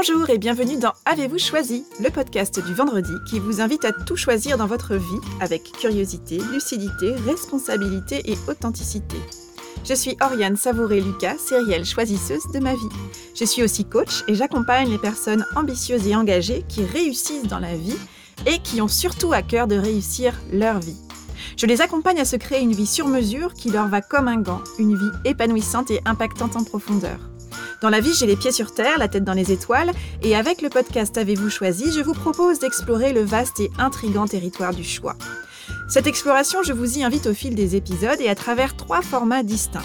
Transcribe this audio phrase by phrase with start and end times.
[0.00, 4.14] Bonjour et bienvenue dans Avez-vous choisi, le podcast du vendredi qui vous invite à tout
[4.14, 9.16] choisir dans votre vie avec curiosité, lucidité, responsabilité et authenticité.
[9.84, 12.88] Je suis Oriane Savouré-Lucas, sérielle choisisseuse de ma vie.
[13.34, 17.74] Je suis aussi coach et j'accompagne les personnes ambitieuses et engagées qui réussissent dans la
[17.74, 17.98] vie
[18.46, 21.02] et qui ont surtout à cœur de réussir leur vie.
[21.56, 24.40] Je les accompagne à se créer une vie sur mesure qui leur va comme un
[24.40, 27.18] gant, une vie épanouissante et impactante en profondeur.
[27.80, 29.92] Dans la vie, j'ai les pieds sur terre, la tête dans les étoiles,
[30.22, 34.74] et avec le podcast Avez-vous choisi, je vous propose d'explorer le vaste et intrigant territoire
[34.74, 35.14] du choix.
[35.88, 39.44] Cette exploration, je vous y invite au fil des épisodes et à travers trois formats
[39.44, 39.84] distincts.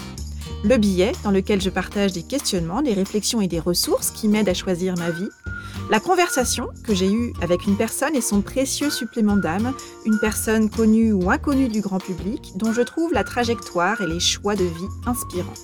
[0.64, 4.48] Le billet, dans lequel je partage des questionnements, des réflexions et des ressources qui m'aident
[4.48, 5.28] à choisir ma vie.
[5.88, 9.72] La conversation que j'ai eue avec une personne et son précieux supplément d'âme,
[10.04, 14.20] une personne connue ou inconnue du grand public, dont je trouve la trajectoire et les
[14.20, 15.54] choix de vie inspirants.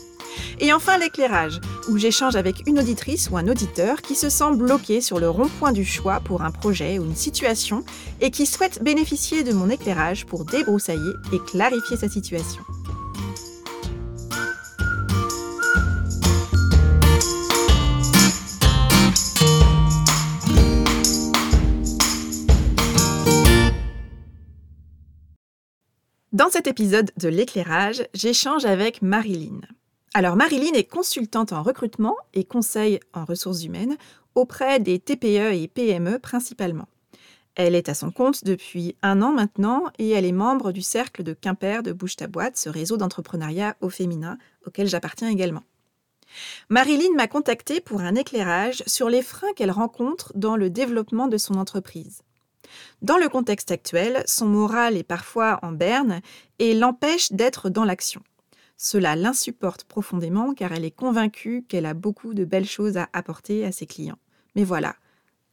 [0.58, 5.00] Et enfin l'éclairage, où j'échange avec une auditrice ou un auditeur qui se sent bloqué
[5.00, 7.84] sur le rond-point du choix pour un projet ou une situation
[8.20, 12.62] et qui souhaite bénéficier de mon éclairage pour débroussailler et clarifier sa situation.
[26.32, 29.60] Dans cet épisode de l'éclairage, j'échange avec Marilyn.
[30.12, 33.96] Alors Marilyn est consultante en recrutement et conseil en ressources humaines
[34.34, 36.88] auprès des TPE et PME principalement.
[37.54, 41.22] Elle est à son compte depuis un an maintenant et elle est membre du cercle
[41.22, 44.36] de Quimper de Bouche ta boîte, ce réseau d'entrepreneuriat au féminin
[44.66, 45.62] auquel j'appartiens également.
[46.70, 51.38] Marilyn m'a contactée pour un éclairage sur les freins qu'elle rencontre dans le développement de
[51.38, 52.22] son entreprise.
[53.00, 56.20] Dans le contexte actuel, son moral est parfois en berne
[56.58, 58.22] et l'empêche d'être dans l'action.
[58.82, 63.66] Cela l'insupporte profondément car elle est convaincue qu'elle a beaucoup de belles choses à apporter
[63.66, 64.16] à ses clients.
[64.56, 64.96] Mais voilà,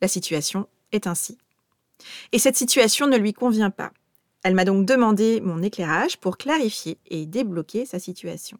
[0.02, 1.37] la situation est ainsi.
[2.32, 3.92] Et cette situation ne lui convient pas.
[4.43, 8.60] Elle m'a donc demandé mon éclairage pour clarifier et débloquer sa situation.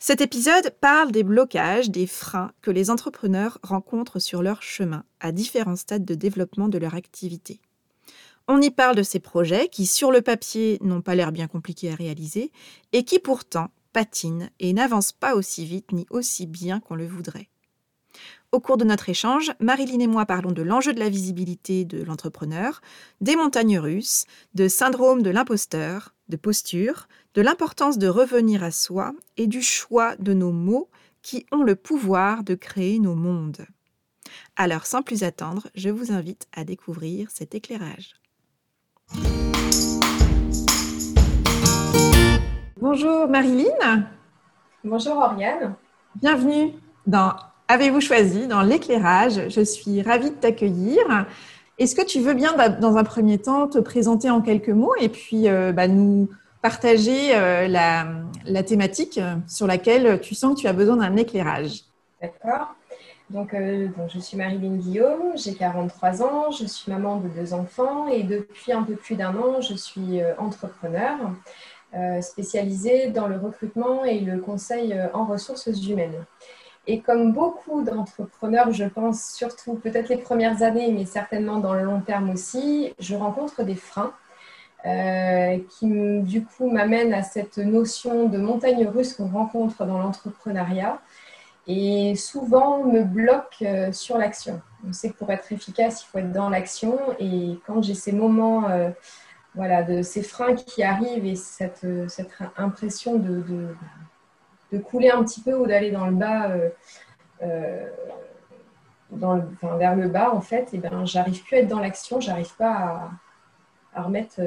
[0.00, 5.30] Cet épisode parle des blocages, des freins que les entrepreneurs rencontrent sur leur chemin à
[5.30, 7.60] différents stades de développement de leur activité.
[8.48, 11.90] On y parle de ces projets qui, sur le papier, n'ont pas l'air bien compliqués
[11.90, 12.52] à réaliser
[12.92, 17.48] et qui pourtant patinent et n'avancent pas aussi vite ni aussi bien qu'on le voudrait.
[18.52, 22.02] Au cours de notre échange, Marilyn et moi parlons de l'enjeu de la visibilité de
[22.02, 22.80] l'entrepreneur,
[23.20, 29.12] des montagnes russes, de syndrome de l'imposteur, de posture, de l'importance de revenir à soi
[29.36, 30.88] et du choix de nos mots
[31.22, 33.66] qui ont le pouvoir de créer nos mondes.
[34.54, 38.14] Alors sans plus attendre, je vous invite à découvrir cet éclairage.
[42.78, 44.06] Bonjour Marilyn.
[44.84, 45.74] Bonjour Oriane.
[46.14, 46.72] Bienvenue
[47.06, 47.32] dans
[47.68, 49.48] Avez-vous choisi dans l'éclairage.
[49.48, 51.02] Je suis ravie de t'accueillir.
[51.78, 55.08] Est-ce que tu veux bien, dans un premier temps, te présenter en quelques mots et
[55.08, 56.28] puis euh, bah, nous
[56.62, 61.80] partager euh, la, thématique sur laquelle tu sens que tu as besoin d'un éclairage?
[62.22, 62.74] D'accord.
[63.30, 67.54] Donc, euh, donc, je suis Marilyn Guillaume, j'ai 43 ans, je suis maman de deux
[67.54, 71.16] enfants et depuis un peu plus d'un an, je suis euh, entrepreneur
[71.94, 76.24] euh, spécialisée dans le recrutement et le conseil en ressources humaines.
[76.86, 81.82] Et comme beaucoup d'entrepreneurs, je pense surtout peut-être les premières années, mais certainement dans le
[81.82, 84.12] long terme aussi, je rencontre des freins
[84.84, 91.00] qui du coup m'amènent à cette notion de montagne russe qu'on rencontre dans l'entrepreneuriat
[91.66, 94.62] et souvent me bloque euh, sur l'action.
[94.86, 98.12] On sait que pour être efficace, il faut être dans l'action et quand j'ai ces
[98.12, 98.90] moments, euh,
[99.54, 102.06] voilà, de ces freins qui arrivent et cette, euh,
[102.56, 103.74] impression de,
[104.84, 106.50] couler un petit peu ou d'aller dans le bas,
[107.40, 107.88] vers
[109.96, 113.10] le bas en fait, et eh ben j'arrive plus à être dans l'action, j'arrive pas
[113.94, 114.38] à remettre,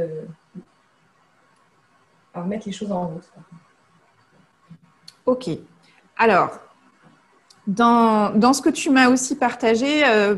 [2.35, 3.27] à remettre les choses en route.
[5.25, 5.49] Ok.
[6.15, 6.68] Alors,
[7.69, 10.35] dans, ce que tu m'as aussi partagé euh,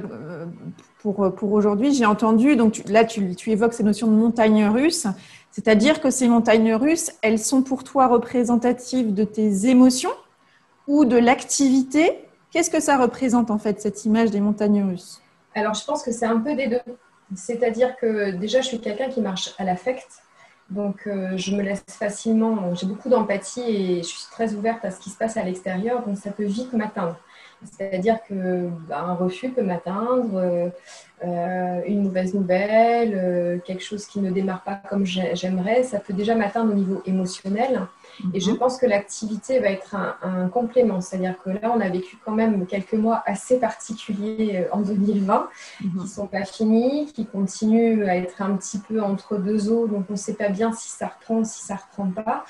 [0.99, 5.07] pour, pour aujourd'hui, j'ai entendu, donc là tu, tu, évoques ces notions de montagnes russes,
[5.51, 10.11] c'est-à-dire que ces montagnes russes, elles sont pour toi représentatives de tes émotions
[10.87, 12.19] ou de l'activité?
[12.51, 15.21] Qu'est-ce que ça représente en fait, cette image des montagnes russes?
[15.55, 16.81] Alors je pense que c'est un peu des deux.
[17.35, 20.20] C'est-à-dire que déjà je suis quelqu'un qui marche à l'affect.
[20.71, 24.91] Donc, euh, je me laisse facilement, j'ai beaucoup d'empathie et je suis très ouverte à
[24.91, 27.17] ce qui se passe à l'extérieur, donc ça peut vite m'atteindre.
[27.65, 30.71] C'est-à-dire que bah, un refus peut m'atteindre,
[31.23, 36.13] euh, une mauvaise nouvelle, euh, quelque chose qui ne démarre pas comme j'aimerais, ça peut
[36.13, 37.81] déjà m'atteindre au niveau émotionnel.
[38.33, 38.57] Et je mhm.
[38.57, 41.01] pense que l'activité va être un, complément.
[41.01, 45.49] C'est-à-dire que là, on a vécu quand même quelques mois assez particuliers euh, en 2020,
[45.77, 46.07] qui ne mhm.
[46.07, 49.87] sont pas finis, qui continuent à être un petit peu entre deux eaux.
[49.87, 52.45] Donc, on ne sait pas bien si ça reprend, si ça ne reprend pas.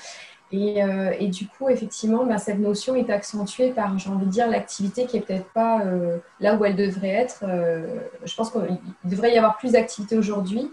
[0.54, 4.48] Euh, et, du coup, effectivement, bah, cette notion est accentuée par, j'ai envie de dire,
[4.48, 7.44] l'activité qui est peut-être pas euh, là où elle devrait être.
[7.44, 10.70] Euh, je pense qu'il devrait y avoir plus d'activité aujourd'hui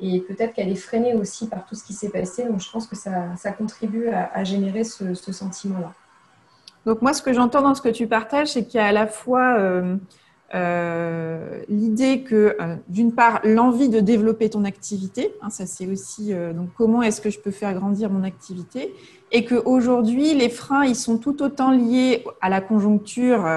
[0.00, 2.44] et peut-être qu'elle est freinée aussi par tout ce qui s'est passé.
[2.44, 5.92] Donc, je pense que ça, contribue à, générer ce, sentiment-là.
[6.86, 8.92] Donc, moi, ce que j'entends dans ce que tu partages, c'est qu'il y a à
[8.92, 9.58] la fois
[10.52, 16.32] euh, l'idée que, euh, d'une part, l'envie de développer ton activité, hein, ça c'est aussi
[16.32, 18.92] euh, donc comment est-ce que je peux faire grandir mon activité,
[19.30, 23.48] et qu'aujourd'hui, les freins, ils sont tout autant liés à la conjoncture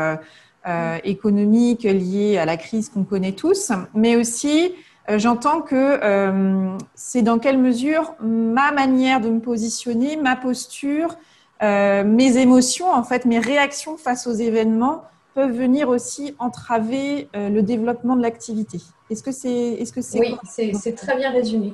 [1.04, 4.76] économique, liée à la crise qu'on connaît tous, mais aussi,
[5.10, 11.18] j'entends que c'est dans quelle mesure ma manière de me positionner, ma posture,
[11.62, 15.04] mes émotions, en fait, mes réactions face aux événements
[15.34, 18.80] peuvent venir aussi entraver euh, le développement de l'activité.
[19.10, 20.38] Est-ce que c'est est -ce c'est Oui,
[20.74, 21.74] c'est très bien résumé.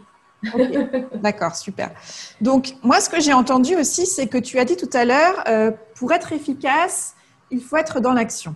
[1.16, 1.92] D'accord, super.
[2.40, 5.44] Donc, moi, ce que j'ai entendu aussi, c'est que tu as dit tout à l'heure,
[5.48, 7.16] euh, pour être efficace,
[7.52, 8.56] il faut être dans l'action.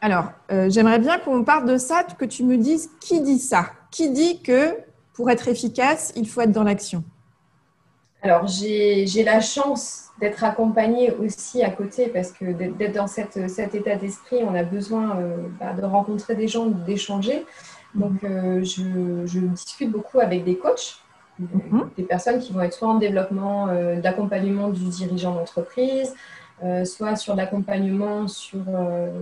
[0.00, 3.70] Alors, euh, j'aimerais bien qu'on parle de ça, que tu me dises qui dit ça
[3.90, 4.76] Qui dit que
[5.12, 7.02] pour être efficace, il faut être dans l'action?
[8.22, 13.74] Alors, j'ai la chance d'être accompagné aussi à côté, parce que d'être dans cette, cet
[13.74, 17.44] état d'esprit, on a besoin euh, bah, de rencontrer des gens, d'échanger.
[17.94, 21.00] Donc, euh, je, discute beaucoup avec des coachs,
[21.38, 21.90] mhm.
[21.96, 23.68] des personnes qui vont être soit en développement
[24.02, 26.14] d'accompagnement du dirigeant d'entreprise,
[26.84, 28.64] soit sur l'accompagnement sur,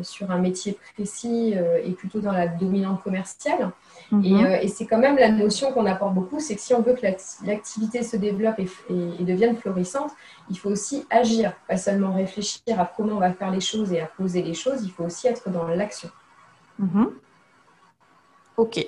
[0.02, 1.54] sur un métier précis
[1.84, 3.72] et plutôt dans la dominante commerciale.
[4.10, 4.44] Mhm.
[4.44, 6.94] Euh, et, c'est quand même la notion qu'on apporte beaucoup, c'est que si on veut
[6.94, 7.06] que
[7.44, 10.12] l'activité se développe et, devienne florissante,
[10.50, 14.00] il faut aussi agir, pas seulement réfléchir à comment on va faire les choses et
[14.00, 16.10] à poser les choses, il faut aussi être dans l'action.
[16.78, 17.10] Mhm.
[18.56, 18.86] Ok.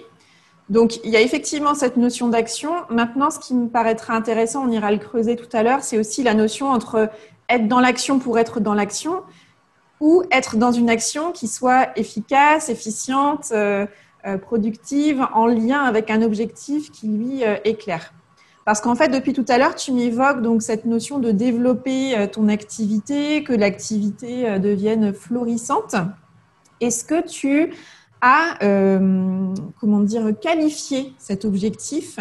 [0.68, 2.72] Donc, il y a effectivement cette notion d'action.
[2.90, 6.22] Maintenant, ce qui me paraîtra intéressant, on ira le creuser tout à l'heure, c'est aussi
[6.22, 7.10] la notion entre
[7.48, 9.22] être dans l'action pour être dans l'action
[10.00, 13.86] ou être dans une action qui soit efficace, efficiente, euh,
[14.26, 18.12] euh, productive en lien avec un objectif qui lui euh, est clair.
[18.64, 22.48] Parce qu'en fait, depuis tout à l'heure, tu m'évoques donc cette notion de développer ton
[22.48, 25.94] activité, que l'activité devienne florissante.
[26.82, 27.72] Est-ce que tu
[28.20, 28.58] as,
[29.80, 32.18] comment dire, qualifié cet objectif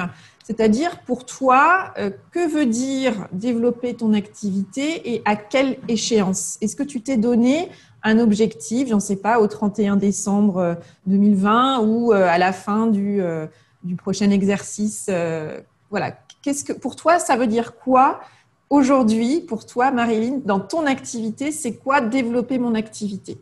[0.47, 1.94] C'est-à-dire, pour toi,
[2.31, 6.57] que veut dire développer ton activité et à quelle échéance?
[6.61, 7.69] Est-ce que tu t'es donné
[8.03, 10.77] un objectif, j'en sais pas, au 31 décembre
[11.07, 13.47] 2020 euh, ou euh, à la fin du, euh,
[13.83, 15.09] du prochain exercice.
[15.89, 16.17] Voilà.
[16.41, 18.21] Qu'est-ce que pour toi ça veut dire quoi
[18.69, 23.38] aujourd'hui pour toi, Marilyn, dans ton activité C'est quoi développer mon activité?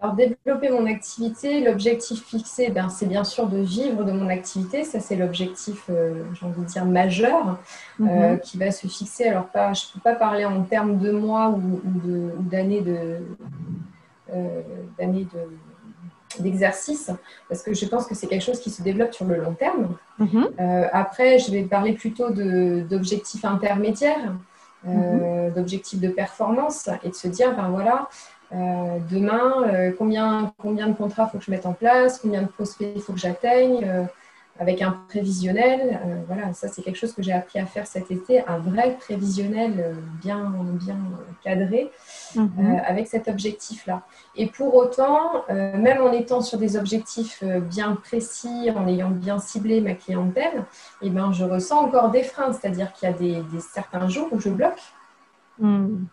[0.00, 4.84] Alors, développer mon activité, l'objectif fixé, ben, c'est bien sûr de vivre de mon activité.
[4.84, 7.58] Ça, c'est l'objectif, euh, j'ai envie de dire, majeur
[8.00, 8.40] euh, mhm.
[8.40, 9.24] qui va se fixer.
[9.28, 11.80] Alors, pas, je ne peux pas parler en termes de mois ou,
[12.38, 13.18] d'années de,
[14.32, 14.62] euh,
[16.38, 17.10] d'exercice,
[17.48, 19.96] parce que je pense que c'est quelque chose qui se développe sur le long terme.
[20.18, 20.48] Mhm.
[20.92, 24.34] après, je vais parler plutôt d'objectifs intermédiaires,
[24.84, 25.52] mhm.
[25.56, 28.08] d'objectifs de performance et de se dire, ben voilà,
[28.52, 32.48] euh, demain, euh, combien, combien de contrats faut que je mette en place, combien de
[32.48, 34.04] prospects il faut que j'atteigne, euh,
[34.58, 36.00] avec un prévisionnel.
[36.26, 39.94] voilà, ça c'est quelque chose que j'ai appris à faire cet été, un vrai prévisionnel
[40.20, 40.98] bien, bien
[41.44, 41.92] cadré
[42.34, 42.80] mhm.
[42.84, 44.02] avec cet objectif-là.
[44.34, 49.80] Et pour autant, même en étant sur des objectifs bien précis, en ayant bien ciblé
[49.80, 50.64] ma clientèle,
[51.02, 54.40] eh ben, je ressens encore des freins, c'est-à-dire qu'il y a des, certains jours où
[54.40, 54.82] je bloque.
[55.60, 56.08] Mhm.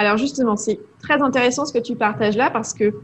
[0.00, 2.94] Alors justement, c'est très intéressant ce que tu partages là parce que,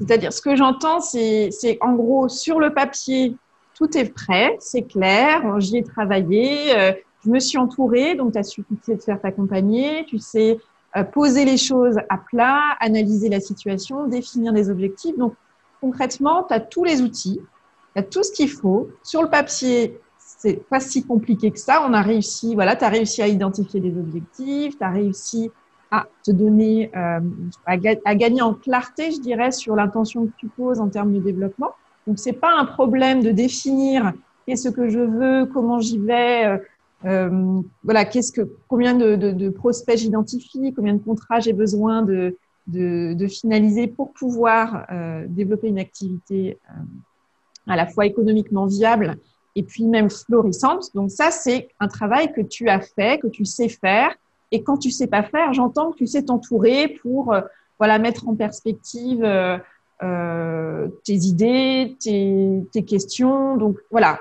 [0.00, 3.36] c'est-à-dire, ce que j'entends, c'est en gros sur le papier,
[3.76, 6.90] tout est prêt, c'est clair, j'y ai travaillé, euh,
[7.24, 10.58] je me suis entourée, donc tu as su de faire t'accompagner, tu sais
[10.96, 15.16] euh, poser les choses à plat, analyser la situation, définir des objectifs.
[15.16, 15.34] Donc
[15.80, 17.40] concrètement, tu as tous les outils,
[17.94, 18.90] tu as tout ce qu'il faut.
[19.04, 21.86] Sur le papier, c'est pas si compliqué que ça.
[21.88, 25.52] On a réussi, voilà, tu as réussi à identifier des objectifs, tu as réussi
[25.90, 27.20] à te donner, euh,
[27.66, 31.70] à, gagner en clarté, je dirais, sur l'intention que tu poses en termes de développement.
[32.06, 34.12] Donc, c'est pas un problème de définir
[34.46, 36.58] qu'est-ce que je veux, comment j'y vais, euh,
[37.06, 42.02] euh, voilà, qu'est-ce que, combien de, de, de prospects j'identifie, combien de contrats j'ai besoin
[42.02, 44.86] de, de, finaliser pour pouvoir
[45.28, 46.58] développer une activité
[47.66, 49.16] à la fois économiquement viable
[49.56, 50.94] et puis même florissante.
[50.94, 54.14] Donc ça, c'est un travail que tu as fait, que tu sais faire.
[54.52, 57.34] Et quand tu sais pas faire, j'entends que tu sais t'entourer pour
[57.78, 59.24] voilà mettre en perspective
[60.02, 63.56] euh, tes idées, tes, questions.
[63.56, 64.18] Donc voilà,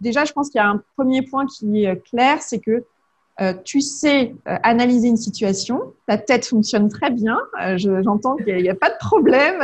[0.00, 2.84] déjà, je pense qu'il y a un premier point qui est clair, c'est que
[3.40, 8.56] euh, tu sais euh, analyser une situation, ta tête fonctionne très bien, euh, j'entends qu'il
[8.56, 9.62] n'y a, pas de problème.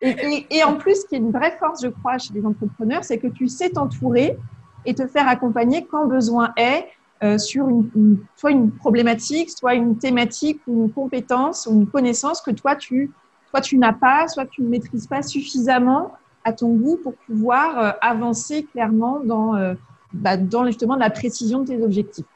[0.00, 3.18] Et, en plus, ce qui est une vraie force, je crois, chez les entrepreneurs, c'est
[3.18, 4.36] que tu sais t'entourer
[4.84, 6.86] et te faire accompagner quand besoin est
[7.22, 11.86] euh, sur une, une, soit une problématique, soit une thématique ou une compétence ou une
[11.86, 13.10] connaissance que toi, tu
[13.50, 16.12] soit tu n'as pas, soit tu ne maîtrises pas suffisamment
[16.42, 19.74] à ton goût pour pouvoir euh, avancer clairement dans, euh,
[20.12, 22.26] bah, dans justement la précision de tes objectifs.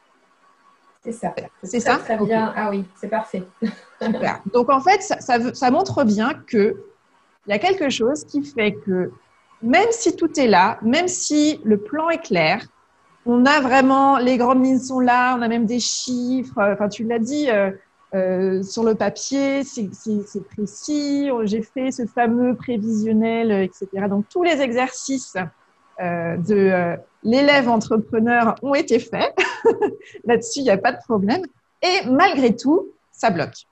[1.03, 1.33] C'est ça.
[1.63, 2.53] C'est ça Très bien.
[2.55, 3.43] Ah oui, c'est parfait.
[4.01, 4.41] Super.
[4.53, 6.75] Donc en fait, ça, ça, ça montre bien qu'il
[7.47, 9.11] y a quelque chose qui fait que
[9.61, 12.65] même si tout est là, même si le plan est clair,
[13.27, 17.03] on a vraiment, les grandes lignes sont là, on a même des chiffres, enfin tu
[17.03, 17.71] l'as dit, euh,
[18.15, 19.89] euh, sur le papier, c'est
[20.55, 21.29] précis.
[21.43, 24.07] J'ai fait ce fameux prévisionnel, etc.
[24.09, 25.35] Donc, tous les exercices
[25.99, 29.35] euh, de euh, l'élève entrepreneur ont été faits.
[30.25, 31.41] Là-dessus, il n'y a pas de problème.
[31.81, 33.65] Et malgré tout, ça bloque.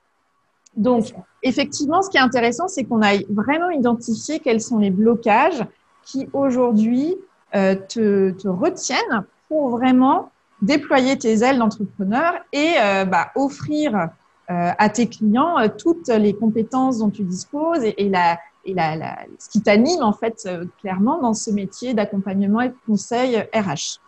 [0.76, 5.64] Donc, effectivement, ce qui est intéressant, c'est qu'on a vraiment identifié quels sont les blocages
[6.04, 7.16] qui aujourd'hui
[7.52, 10.30] te, retiennent pour vraiment
[10.62, 12.74] déployer tes ailes d'entrepreneur et
[13.06, 14.08] bah, offrir
[14.48, 19.18] euh, à tes clients euh, toutes les compétences dont tu disposes et, la, et la,
[19.40, 23.98] ce qui t'anime en fait euh, clairement dans ce métier d'accompagnement et de conseil RH.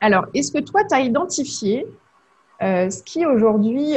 [0.00, 1.86] Alors, est-ce que toi, tu as identifié
[2.60, 3.94] ce qui aujourd'hui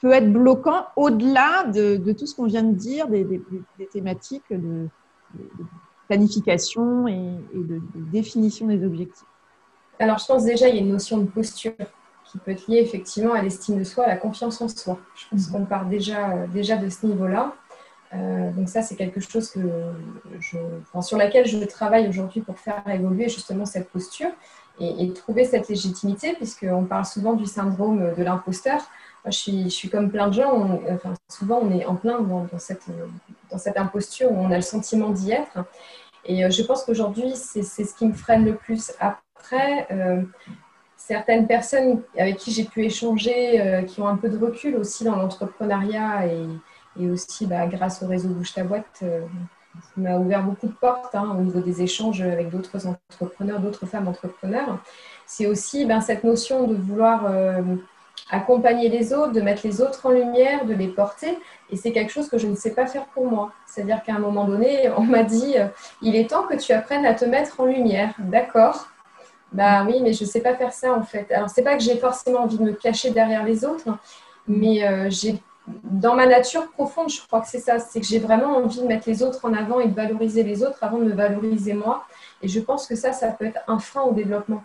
[0.00, 4.88] peut être bloquant au-delà de, tout ce qu'on vient de dire, des, des, thématiques de,
[6.08, 9.24] planification et de, définition des objectifs?
[10.00, 11.74] Alors, je pense déjà, il y a une notion de posture
[12.24, 14.98] qui peut être lié effectivement à l'estime de soi, à la confiance en soi.
[15.14, 15.52] Je pense mhm.
[15.52, 17.54] qu'on part déjà, euh, déjà de ce niveau-là.
[18.14, 19.60] Euh, donc ça, c'est quelque chose que
[20.40, 20.56] je,
[21.02, 24.30] sur laquelle je travaille aujourd'hui pour faire évoluer justement cette posture
[24.80, 28.78] et, trouver cette légitimité, puisqu'on parle souvent du syndrome de l'imposteur.
[29.24, 32.22] Moi, je suis, je suis, comme plein de gens, enfin, souvent on est en plein
[32.22, 32.86] dans, cette,
[33.50, 35.58] dans cette imposture où on a le sentiment d'y être.
[36.24, 38.92] Et euh, je pense qu'aujourd'hui, c'est ce qui me freine le plus.
[39.00, 39.20] Après,
[41.00, 45.02] certaines personnes avec qui j'ai pu échanger, euh, qui ont un peu de recul aussi
[45.04, 49.22] dans l'entrepreneuriat et, aussi bah, grâce au réseau Bouge ta boîte, euh,
[49.96, 54.06] m'a ouvert beaucoup de portes hein, au niveau des échanges avec d'autres entrepreneurs, d'autres femmes
[54.06, 54.78] entrepreneurs.
[55.26, 57.62] C'est aussi ben, cette notion de vouloir euh,
[58.30, 61.38] accompagner les autres, de mettre les autres en lumière, de les porter.
[61.70, 63.52] Et c'est quelque chose que je ne sais pas faire pour moi.
[63.66, 65.54] C'est-à-dire qu'à un moment donné, on m'a dit,
[66.02, 68.12] il est temps que tu apprennes à te mettre en lumière.
[68.18, 68.89] D'accord
[69.52, 71.30] bah oui, mais je ne sais pas faire ça en fait.
[71.32, 73.88] Alors, c'est pas que j'ai forcément envie de me cacher derrière les autres,
[74.46, 75.40] mais euh, j'ai
[75.84, 78.86] dans ma nature profonde, je crois que c'est ça, c'est que j'ai vraiment envie de
[78.86, 82.04] mettre les autres en avant et de valoriser les autres avant de me valoriser moi.
[82.42, 84.62] Et je pense que ça, ça peut être un frein au développement.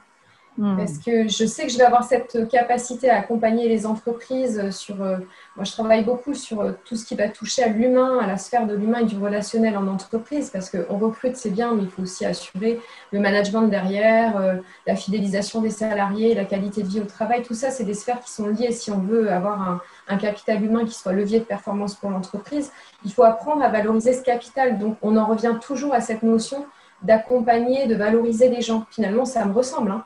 [0.57, 0.77] Hmm.
[0.77, 5.01] Parce que je sais que je vais avoir cette capacité à accompagner les entreprises sur.
[5.01, 5.17] Euh,
[5.57, 8.37] moi, je travaille beaucoup sur euh, tout ce qui va toucher à l'humain, à la
[8.37, 11.89] sphère de l'humain et du relationnel en entreprise, parce qu'on recrute, c'est bien, mais il
[11.89, 12.79] faut aussi assurer
[13.11, 14.55] le management derrière, euh,
[14.87, 17.43] la fidélisation des salariés, la qualité de vie au travail.
[17.43, 18.71] Tout ça, c'est des sphères qui sont liées.
[18.71, 22.71] Si on veut avoir un, capital humain qui soit levier de performance pour l'entreprise,
[23.03, 24.77] il faut apprendre à valoriser ce capital.
[24.79, 26.65] Donc, on en revient toujours à cette notion
[27.01, 28.85] d'accompagner, de valoriser les gens.
[28.89, 29.91] Finalement, ça me ressemble.
[29.91, 30.05] Hein.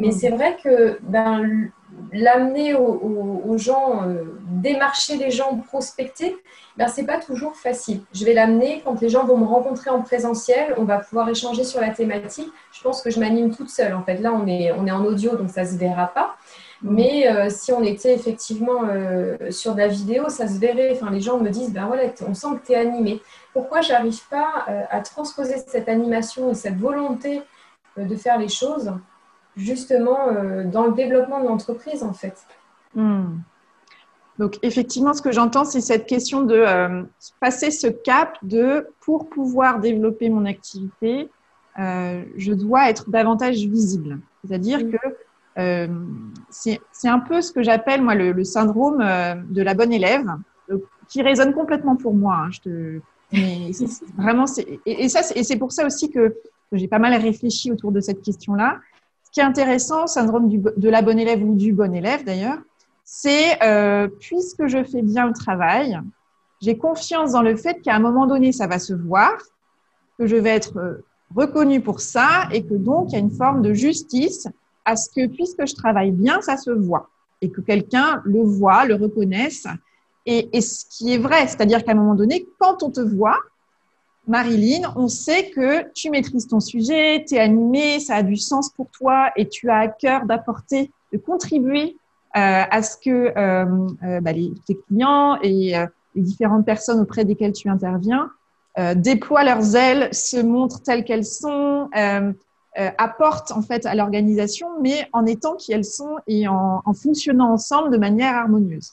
[0.00, 0.12] Mais mm.
[0.12, 1.70] c'est vrai que ben,
[2.12, 6.36] l'amener aux, gens, euh, démarcher les gens, prospecter,
[6.76, 8.00] ben, ce n'est pas toujours facile.
[8.14, 11.64] Je vais l'amener quand les gens vont me rencontrer en présentiel, on va pouvoir échanger
[11.64, 12.48] sur la thématique.
[12.72, 13.94] Je pense que je m'anime toute seule.
[13.94, 16.36] En fait, là, on est, on est en audio, donc ça ne se verra pas.
[16.82, 16.94] Mm.
[16.94, 20.92] Mais euh, si on était effectivement euh, sur de la vidéo, ça se verrait.
[20.92, 23.20] Enfin, les gens me disent, ben voilà, on sent que tu es animé.
[23.52, 27.42] Pourquoi j'arrive pas à transposer cette animation et cette volonté
[27.96, 28.92] de faire les choses
[29.60, 32.46] justement euh, dans le développement de l'entreprise en fait.
[32.94, 33.38] Hmm.
[34.38, 37.02] Donc effectivement, ce que j'entends, c'est cette question de euh,
[37.40, 41.28] passer ce cap de pour pouvoir développer mon activité,
[41.78, 44.18] euh, je dois être davantage visible.
[44.44, 44.96] C'est-à-dire que
[46.48, 49.04] c'est un peu ce que j'appelle moi le, syndrome
[49.50, 50.24] de la bonne élève,
[51.06, 52.44] qui résonne complètement pour moi.
[52.46, 53.00] Hein, je te,
[53.32, 53.70] mais
[54.16, 54.44] vraiment,
[54.86, 56.28] et, et, ça, et c'est pour ça aussi que,
[56.70, 58.78] que j'ai pas mal réfléchi autour de cette question-là.
[59.32, 62.58] Qui est intéressant, syndrome de la bonne élève ou du bon élève d'ailleurs,
[63.04, 66.00] c'est euh, puisque je fais bien le travail,
[66.60, 69.32] j'ai confiance dans le fait qu'à un moment donné, ça va se voir,
[70.18, 73.30] que je vais être euh, reconnue pour ça et que donc il y a une
[73.30, 74.48] forme de justice
[74.84, 77.08] à ce que puisque je travaille bien, ça se voit
[77.40, 79.66] et que quelqu'un le voit, le reconnaisse.
[80.26, 83.38] Et ce qui est vrai, c'est-à-dire qu'à un moment donné, quand on te voit,
[84.26, 88.70] Marilyn, on sait que tu maîtrises ton sujet, tu es animée, ça a du sens
[88.70, 91.96] pour toi et tu as à cœur d'apporter, de contribuer
[92.36, 95.74] euh, à ce que euh, euh, bah, les, tes clients et
[96.14, 98.30] les différentes personnes auprès desquelles tu interviens
[98.94, 101.90] déploient leurs ailes, se montrent telles qu'elles sont,
[102.74, 107.52] apportent en fait à l'organisation, mais en étant qui elles sont et en, en fonctionnant
[107.52, 108.92] ensemble de manière harmonieuse.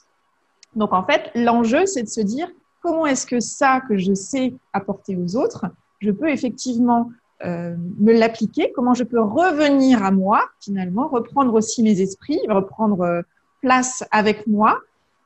[0.74, 2.50] Donc en fait, l'enjeu, c'est de se dire
[2.88, 5.66] comment est-ce que ça que je sais apporter aux autres,
[6.00, 7.10] je peux effectivement
[7.44, 13.02] euh, me l'appliquer, comment je peux revenir à moi finalement, reprendre aussi mes esprits, reprendre
[13.02, 13.22] euh,
[13.60, 14.80] place avec moi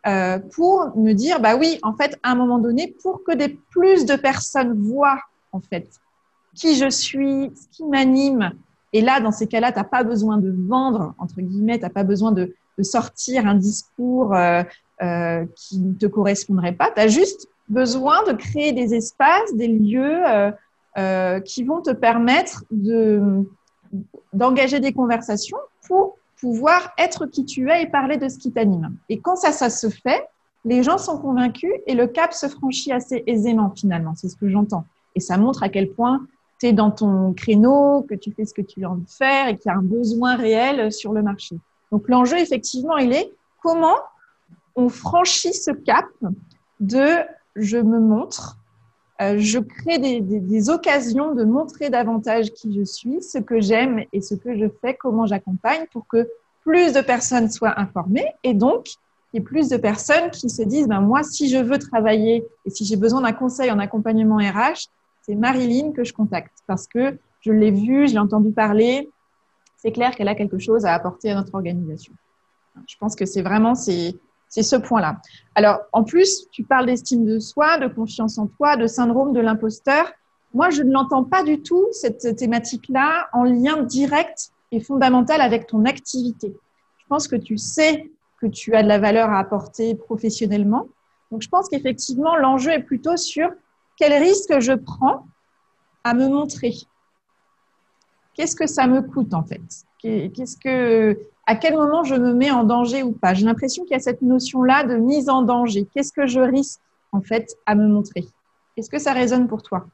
[0.09, 3.49] euh, pour me dire, bah oui, en fait, à un moment donné, pour que des
[3.71, 5.21] plus de personnes voient
[5.52, 5.88] en fait
[6.57, 8.52] qui je suis, ce qui m'anime.
[8.92, 11.90] Et là, dans ces cas-là, tu n'as pas besoin de vendre, entre guillemets, tu n'as
[11.90, 14.35] pas besoin de, de, sortir un discours
[15.57, 16.90] qui ne te correspondrait pas.
[16.90, 20.50] Tu as juste besoin de créer des espaces, des lieux euh,
[20.99, 23.45] euh, qui vont te permettre de,
[24.33, 28.95] d'engager des conversations pour pouvoir être qui tu es et parler de ce qui t'anime.
[29.09, 30.26] Et quand ça, ça se fait,
[30.64, 34.14] les gens sont convaincus et le cap se franchit assez aisément finalement.
[34.16, 34.85] C'est ce que j'entends.
[35.14, 36.26] Et ça montre à quel point
[36.61, 39.49] tu es dans ton créneau, que tu fais ce que tu as envie de faire
[39.49, 41.57] et qu'il y a un besoin réel sur le marché.
[41.90, 43.97] Donc l'enjeu, effectivement, il est comment
[44.76, 46.07] on franchit ce cap
[46.81, 47.19] de
[47.56, 48.59] je me montre,
[49.21, 54.21] euh, je crée des, occasions de montrer davantage qui je suis, ce que j'aime et
[54.21, 56.28] ce que je fais, comment j'accompagne pour que
[56.62, 58.87] plus de personnes soient informées et donc
[59.32, 62.44] il y ait plus de personnes qui se disent ben moi si je veux travailler
[62.64, 64.88] et si j'ai besoin d'un conseil en accompagnement RH,
[65.23, 69.09] c'est Marilyn que je contacte parce que je l'ai vue, je l'ai entendu parler,
[69.76, 72.12] c'est clair qu'elle a quelque chose à apporter à notre organisation.
[72.88, 74.16] Je pense que c'est vraiment c'est
[74.52, 75.16] c'est ce point-là.
[75.54, 79.41] Alors, en plus, tu parles d'estime de soi, de confiance en toi, de syndrome de
[79.41, 80.12] l'imposteur.
[80.52, 85.67] Moi, je ne l'entends pas du tout, cette thématique-là, en lien direct et fondamental avec
[85.67, 86.54] ton activité.
[86.99, 88.10] Je pense que tu sais
[88.43, 90.86] que tu as de la valeur à apporter professionnellement.
[91.30, 93.49] Donc, je pense qu'effectivement, l'enjeu est plutôt sur
[93.97, 95.25] quel risque je prends
[96.04, 96.75] à me montrer.
[98.34, 99.62] Qu'est-ce que ça me coûte en fait?
[99.99, 101.19] Qu'est-ce que
[101.52, 103.34] à quel moment je me mets en danger ou pas.
[103.34, 105.86] J'ai l'impression qu'il y a cette notion-là de mise en danger.
[105.93, 106.80] Qu'est-ce que je risque
[107.12, 108.25] en fait à me montrer?
[108.78, 109.84] Est-ce que ça résonne pour toi?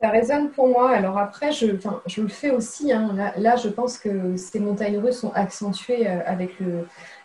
[0.00, 0.92] Ça résonne pour moi.
[0.92, 2.90] Alors après, je, le fais aussi.
[2.90, 3.14] Hein.
[3.36, 6.52] Là, je pense que ces montagnes russes sont accentuées euh, avec,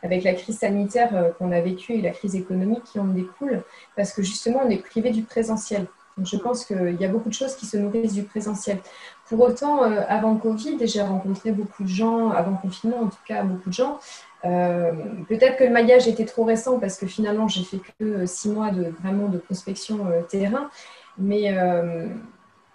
[0.04, 3.64] avec la crise sanitaire euh, qu'on a vécue et la crise économique qui en découle,
[3.96, 5.88] parce que justement, on est privé du présentiel.
[6.18, 8.80] Donc, je pense qu'il y a beaucoup de choses qui se nourrissent du présentiel.
[9.28, 13.44] Pour autant, euh, avant Covid, j'ai rencontré beaucoup de gens, avant confinement en tout cas,
[13.44, 14.00] beaucoup de gens.
[14.46, 14.92] Euh,
[15.28, 18.50] peut-être que le maillage était trop récent parce que finalement, j'ai fait que euh, six
[18.50, 20.70] mois de vraiment de prospection terrain,
[21.18, 21.54] mais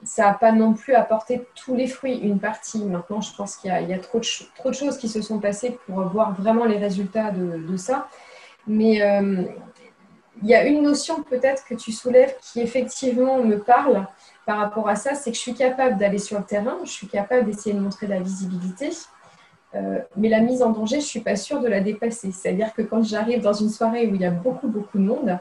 [0.03, 2.83] ça n'a pas non plus apporté tous les fruits, une partie.
[2.85, 4.27] Maintenant, je pense qu'il y, a, trop, de,
[4.57, 8.09] trop de choses qui se sont passées pour voir vraiment les résultats de, de ça.
[8.67, 9.03] Mais
[10.43, 14.07] il y a une notion peut-être que tu soulèves qui effectivement me parle
[14.47, 17.07] par rapport à ça, c'est que je suis capable d'aller sur le terrain, je suis
[17.07, 18.91] capable d'essayer de montrer la visibilité,
[19.75, 22.33] euh, mais la mise en danger, je ne suis pas sûre de la dépasser.
[22.33, 25.39] C'est-à-dire que quand j'arrive dans une soirée où il y a beaucoup, beaucoup de monde,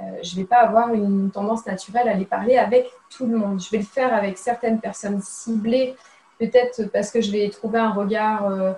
[0.00, 3.36] euh, je ne vais pas avoir une tendance naturelle à aller parler avec tout le
[3.36, 3.60] monde.
[3.60, 5.94] Je vais le faire avec certaines personnes ciblées,
[6.40, 8.72] peut-être parce que je vais trouver un regard euh,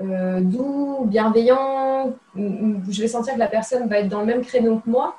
[0.00, 4.90] doux, bienveillant, je vais sentir que la personne va être dans le même créneau que
[4.90, 5.16] moi.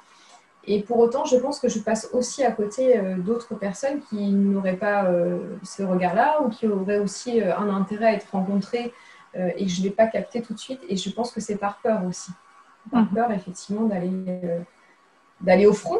[0.69, 4.31] Et pour autant, je pense que je passe aussi à côté euh, d'autres personnes qui
[4.31, 8.93] n'auraient pas euh, ce regard-là ou qui auraient aussi euh, un intérêt à être rencontrées
[9.55, 10.81] et que je ne vais pas capter tout de suite.
[10.89, 12.31] Et je pense que c'est par peur aussi.
[12.91, 13.09] Par mhm.
[13.09, 14.41] peur, effectivement, d'aller
[15.39, 15.99] d'aller au front.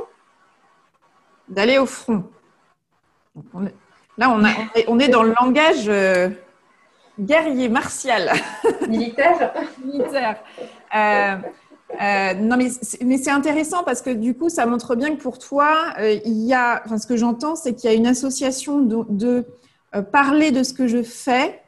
[1.48, 2.24] D'aller au front.
[4.18, 4.42] Là, on,
[4.88, 5.86] on, est, dans le langage
[7.20, 8.32] guerrier, martial.
[8.88, 9.54] Militaire.
[9.84, 10.38] Militaire.
[12.02, 15.94] Euh, non, mais c'est intéressant parce que du coup, ça montre bien que pour toi,
[16.00, 19.46] euh, il y a, enfin, ce que j'entends, c'est qu'il y a une association de,
[19.96, 21.62] euh, parler de ce que je fais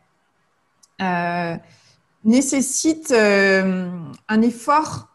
[2.26, 5.08] nécessite un effort,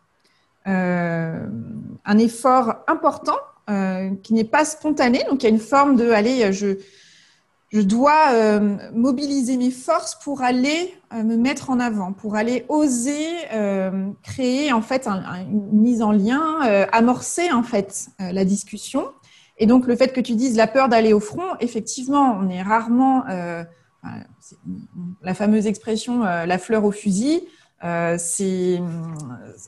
[0.65, 3.37] un effort important
[4.23, 5.23] qui n'est pas spontané.
[5.29, 6.79] Donc, il y a une forme de, allez, je
[7.75, 12.65] je dois euh, mobiliser mes forces pour aller euh, me mettre en avant, pour aller
[12.69, 16.61] oser euh, créer en fait une mise en lien,
[16.93, 19.09] amorcer en fait la discussion.
[19.59, 22.63] Et donc le fait que tu dises la peur d'aller au front, effectivement, on est
[22.63, 23.25] rarement
[25.23, 27.43] la fameuse expression la fleur au fusil.
[28.19, 28.81] c'est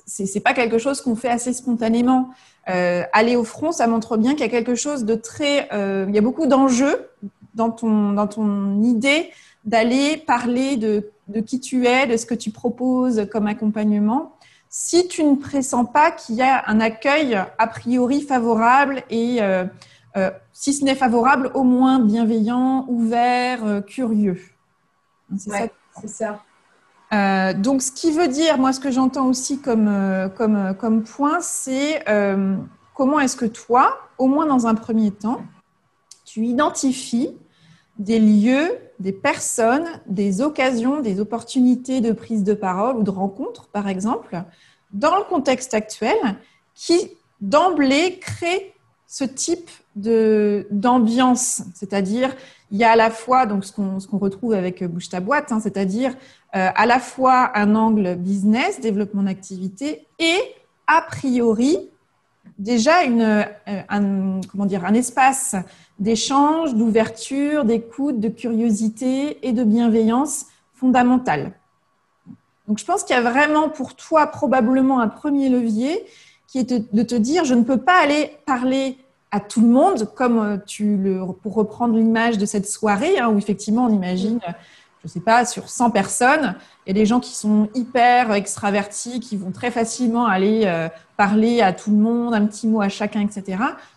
[0.06, 2.30] c'est pas quelque chose qu'on fait assez spontanément.
[2.66, 6.18] aller au front, ça montre bien qu'il y a quelque chose de très, il y
[6.18, 7.08] a beaucoup d'enjeux
[7.56, 9.30] dans ton, dans ton idée
[9.64, 14.36] d'aller parler de, de, qui tu es, de ce que tu proposes comme accompagnement,
[14.68, 19.64] si tu ne pressens pas qu'il y a un accueil a priori favorable et, euh,
[20.16, 24.40] euh, si ce n'est favorable, au moins bienveillant, ouvert, euh, curieux.
[25.36, 25.70] C'est
[26.06, 26.42] ça.
[27.54, 32.04] donc, ce qui veut dire, moi, ce que j'entends aussi comme, comme, comme point, c'est
[32.94, 35.42] comment est-ce que toi, au moins dans un premier temps,
[36.24, 37.34] tu identifies
[37.98, 43.68] des lieux, des personnes, des occasions, des opportunités de prise de parole ou de rencontre,
[43.68, 44.42] par exemple,
[44.92, 46.16] dans le contexte actuel,
[46.74, 48.72] qui d'emblée créent
[49.06, 52.34] ce type d'ambiance, c'est-à-dire
[52.70, 55.60] il y a à la fois donc ce qu'on retrouve avec bouge ta boîte, hein,
[55.60, 56.10] c'est-à-dire
[56.54, 60.38] euh, à la fois un angle business, développement d'activité, et
[60.86, 61.88] a priori
[62.58, 63.44] déjà une euh,
[63.88, 65.56] un, comment dire un espace
[65.98, 71.52] d'échange, d'ouverture, d'écoute, de curiosité et de bienveillance fondamentale.
[72.68, 76.04] Donc je pense qu'il y a vraiment pour toi probablement un premier levier
[76.48, 78.98] qui est de te dire je ne peux pas aller parler
[79.30, 83.28] à tout le monde comme euh, tu le pour reprendre l'image de cette soirée hein,
[83.28, 84.40] où effectivement on imagine
[85.06, 89.20] je sais pas sur 100 personnes il y a des gens qui sont hyper extravertis
[89.20, 92.88] qui vont très facilement aller euh, parler à tout le monde un petit mot à
[92.88, 93.56] chacun etc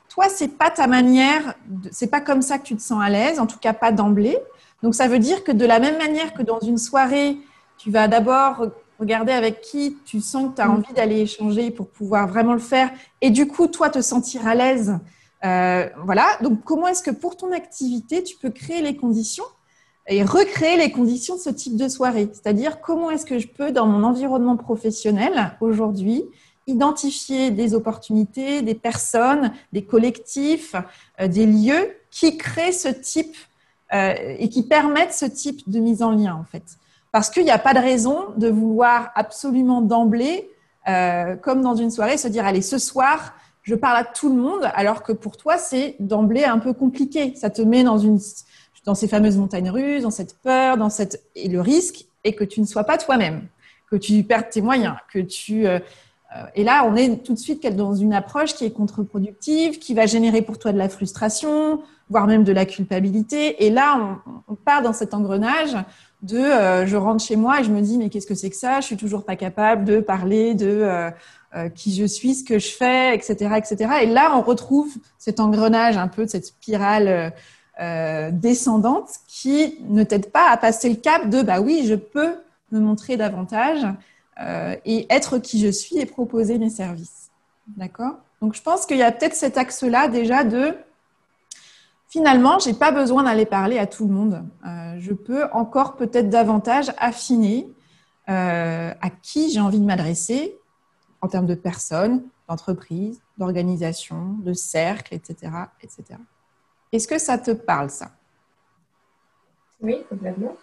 [0.09, 1.53] toi, c'est pas ta manière,
[1.91, 4.37] c'est pas comme ça que tu te sens à l'aise, en tout cas pas d'emblée.
[4.83, 7.37] Donc ça veut dire que de la même manière que dans une soirée,
[7.77, 8.65] tu vas d'abord
[8.99, 10.71] regarder avec qui tu sens que tu as mm.
[10.71, 12.89] envie d'aller échanger pour pouvoir vraiment le faire
[13.21, 14.97] et du coup, toi, te sentir à l'aise.
[15.45, 16.25] Euh, voilà.
[16.41, 19.45] Donc, comment est-ce que pour ton activité, tu peux créer les conditions
[20.09, 23.71] et recréer les conditions de ce type de soirée C'est-à-dire, comment est-ce que je peux,
[23.71, 26.25] dans mon environnement professionnel aujourd'hui,
[26.67, 30.75] identifier des opportunités, des personnes, des collectifs,
[31.19, 33.35] euh, des lieux qui créent ce type
[33.93, 36.63] euh, et qui permettent ce type de mise en lien en fait.
[37.11, 40.49] Parce qu'il n'y a pas de raison de vouloir absolument d'emblée,
[40.87, 44.41] euh, comme dans une soirée, se dire allez ce soir je parle à tout le
[44.41, 47.35] monde, alors que pour toi c'est d'emblée un peu compliqué.
[47.35, 48.19] Ça te met dans une
[48.85, 52.43] dans ces fameuses montagnes russes, dans cette peur, dans cette et le risque est que
[52.43, 53.47] tu ne sois pas toi-même,
[53.89, 55.67] que tu perdes tes moyens, que tu
[56.35, 59.93] euh, et là, on est tout de suite dans une approche qui est contre-productive, qui
[59.93, 63.65] va générer pour toi de la frustration, voire même de la culpabilité.
[63.65, 65.75] Et là, on, part dans cet engrenage
[66.21, 68.55] de euh, je rentre chez moi et je me dis mais qu'est-ce que c'est que
[68.55, 68.81] ça?
[68.81, 70.81] Je suis toujours pas capable de parler de
[71.55, 73.91] euh, qui je suis, ce que je fais, etc., etc.
[74.03, 77.33] Et là, on retrouve cet engrenage un peu de cette spirale
[78.31, 82.35] descendante qui ne t'aide pas à passer le cap de bah oui, je peux
[82.71, 83.85] me montrer davantage
[84.41, 87.29] euh, et être qui je suis et proposer mes services.
[87.75, 88.15] D'accord?
[88.41, 90.75] Donc, je pense qu'il y a peut-être cet axe-là déjà de
[92.07, 94.43] finalement, je n'ai pas besoin d'aller parler à tout le monde.
[94.65, 97.69] Euh, je peux encore peut-être davantage affiner
[98.29, 100.57] euh, à qui j'ai envie de m'adresser
[101.21, 105.51] en termes de personnes, d'entreprises, d'organisations, de cercles, etc.
[105.81, 106.17] etc.
[106.91, 108.11] Est-ce que ça te parle, ça?
[109.81, 110.55] Oui, complètement.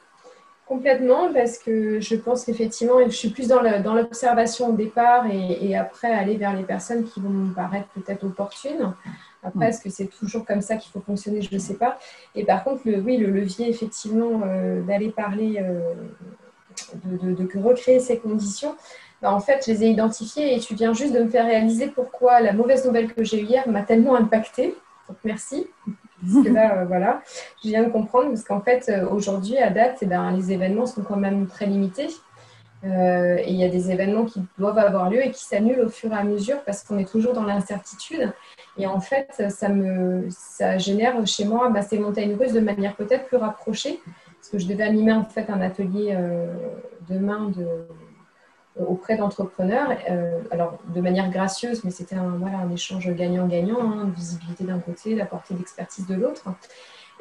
[0.66, 3.62] Complètement, parce que je pense qu'effectivement, je suis plus dans
[3.94, 8.92] l'observation au départ et, après aller vers les personnes qui vont me paraître peut-être opportunes.
[9.44, 11.40] Après, est-ce que c'est toujours comme ça qu'il faut fonctionner?
[11.40, 12.00] Je ne sais pas.
[12.34, 15.94] Et par contre, le, oui, le levier, effectivement, euh, d'aller parler, euh,
[17.04, 18.74] de, de, recréer ces conditions,
[19.22, 21.86] bah, en fait, je les ai identifiées et tu viens juste de me faire réaliser
[21.86, 24.74] pourquoi la mauvaise nouvelle que j'ai eue hier m'a tellement impactée.
[25.08, 25.68] Donc, merci.
[26.22, 27.22] Parce que là, euh, voilà,
[27.62, 30.86] je viens de comprendre parce qu'en fait, euh, aujourd'hui, à date, eh ben, les événements
[30.86, 32.08] sont quand même très limités.
[32.84, 35.88] Euh, et il y a des événements qui doivent avoir lieu et qui s'annulent au
[35.88, 38.32] fur et à mesure parce qu'on est toujours dans l'incertitude.
[38.78, 42.94] Et en fait, ça, me, ça génère chez moi bah, ces montagnes russes de manière
[42.94, 44.00] peut-être plus rapprochée.
[44.36, 46.16] Parce que je devais animer en fait un atelier
[47.08, 47.66] demain de,
[48.78, 54.10] auprès d'entrepreneurs, euh, alors de manière gracieuse, mais c'était un, voilà, un échange gagnant-gagnant, hein,
[54.14, 56.44] visibilité d'un côté, la portée d'expertise de l'autre.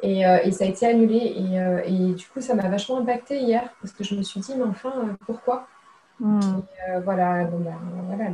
[0.02, 1.16] Et, euh, et, ça a été annulé.
[1.16, 4.40] Et, euh, et du coup, ça m'a vachement impacté hier, parce que je me suis
[4.40, 5.66] dit, mais enfin, pourquoi?
[6.20, 6.40] Hmm.
[7.04, 8.30] Voilà, bon, ben, voilà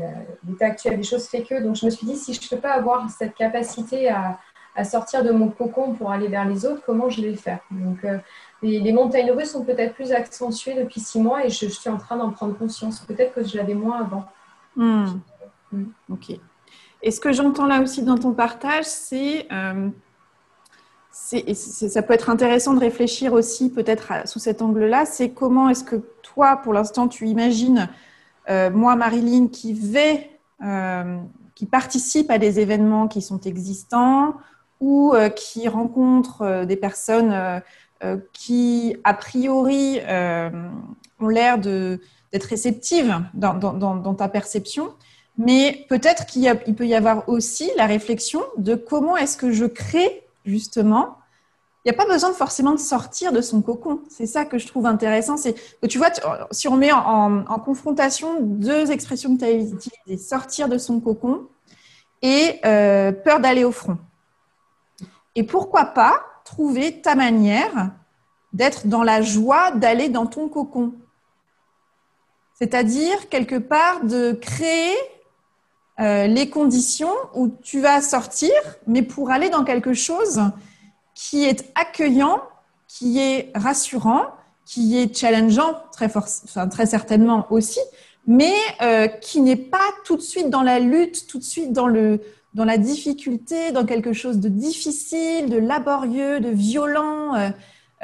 [0.48, 1.62] l'état actuel des choses fait que.
[1.62, 4.38] Donc, je me suis dit, si je ne peux pas avoir cette capacité à,
[4.74, 7.61] à sortir de mon cocon pour aller vers les autres, comment je vais faire?
[7.70, 8.18] Donc, euh,
[8.62, 12.16] les, montagnes russes sont peut-être plus accentuées depuis six mois et je, suis en train
[12.16, 13.01] d'en prendre conscience.
[13.01, 14.25] Peut-être que je l'avais moins avant.
[14.77, 15.07] Hmm.
[15.72, 15.85] Hmm.
[16.11, 16.38] Ok.
[17.03, 19.90] Et ce que j'entends là aussi dans ton partage, c'est euh,
[21.12, 25.96] ça peut être intéressant de réfléchir aussi peut-être sous cet angle-là, c'est comment est-ce que
[26.22, 27.88] toi, pour l'instant, tu imagines,
[28.48, 30.31] euh, moi, Marilyn, qui vais,
[30.64, 31.18] euh,
[31.55, 34.37] qui participe à des événements qui sont existants
[34.81, 37.62] ou euh, qui rencontre des personnes
[38.33, 40.01] qui, a priori,
[41.21, 44.93] ont l'air d'être réceptives dans, ta perception.
[45.38, 50.23] Mais peut-être qu'il peut y avoir aussi la réflexion de comment est-ce que je crée
[50.45, 51.17] justement,
[51.85, 54.03] il n'y a pas besoin forcément de sortir de son cocon.
[54.09, 55.37] C'est ça que je trouve intéressant.
[55.37, 56.11] C'est que tu vois,
[56.53, 61.49] si on met en, confrontation deux expressions que tu as utilisées, sortir de son cocon
[62.23, 63.99] et euh, peur d'aller au front.
[65.35, 67.90] Et pourquoi pas trouver ta manière
[68.52, 70.94] d'être dans la joie d'aller dans ton cocon.
[72.55, 74.94] C'est-à-dire, quelque part, de créer
[76.00, 78.52] euh, les conditions où tu vas sortir,
[78.87, 80.42] mais pour aller dans quelque chose
[81.14, 82.42] qui est accueillant,
[82.87, 84.26] qui est rassurant,
[84.64, 86.09] qui est challengeant, très,
[86.70, 87.81] très certainement aussi,
[88.26, 91.88] mais euh, qui n'est pas tout de suite dans la lutte, tout de suite dans,
[91.88, 92.20] le,
[92.55, 97.53] dans la difficulté, dans quelque chose de difficile, de laborieux, de violent.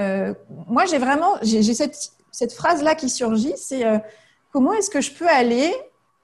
[0.00, 0.34] Euh,
[0.66, 3.84] moi, j'ai vraiment, j'ai cette, cette phrase-là qui surgit, c'est
[4.52, 5.74] comment est-ce que je peux aller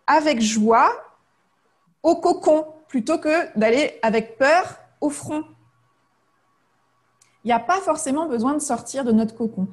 [0.06, 0.90] avec joie
[2.02, 5.44] au cocon plutôt que d'aller avec peur au front?
[7.44, 9.68] Il n'y a pas forcément besoin de sortir de notre cocon.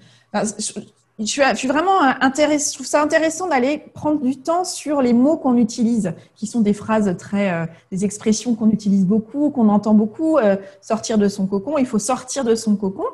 [2.21, 6.47] Intéressée, je trouve ça intéressant d'aller prendre du temps sur les mots qu'on utilise, qui
[6.47, 10.37] sont des phrases très, euh, des expressions qu'on utilise beaucoup, qu'on entend beaucoup.
[10.37, 13.05] Euh, sortir de son cocon, il faut sortir de son cocon.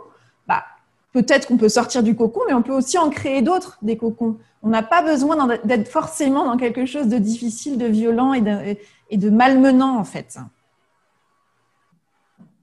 [0.47, 0.63] Bah,
[1.13, 4.37] peut-être qu'on peut sortir du cocon, mais on peut aussi en créer d'autres, des cocons.
[4.63, 9.29] On n'a pas besoin d'être forcément dans quelque chose de difficile, de violent et de
[9.29, 10.37] malmenant en fait.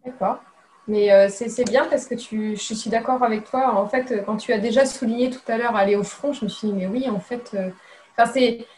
[0.05, 0.39] D'accord.
[0.87, 3.75] Mais euh, c'est bien parce que tu, je suis d'accord avec toi.
[3.75, 6.51] En fait, quand tu as déjà souligné tout à l'heure aller au front, je me
[6.51, 7.71] suis dit, mais oui, en fait, euh,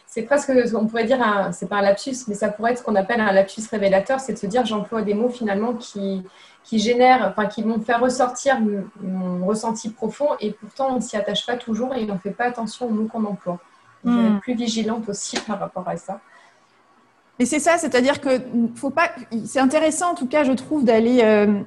[0.07, 1.19] c'est presque, on pourrait dire,
[1.51, 4.33] c'est pas un lapsus, mais ça pourrait être ce qu'on appelle un lapsus révélateur, c'est
[4.33, 6.23] de se dire, j'emploie des mots finalement qui,
[6.63, 11.15] qui génèrent, enfin, qui vont faire ressortir mon, ressenti profond et pourtant on ne s'y
[11.15, 13.59] attache pas toujours et on ne fait pas attention aux mots qu'on emploie.
[14.03, 16.19] Je vais être plus vigilante aussi par rapport à ça.
[17.39, 18.41] Mais c'est ça, c'est-à-dire que
[18.75, 19.11] faut pas.
[19.45, 21.61] C'est intéressant, en tout cas, je trouve, d'aller euh,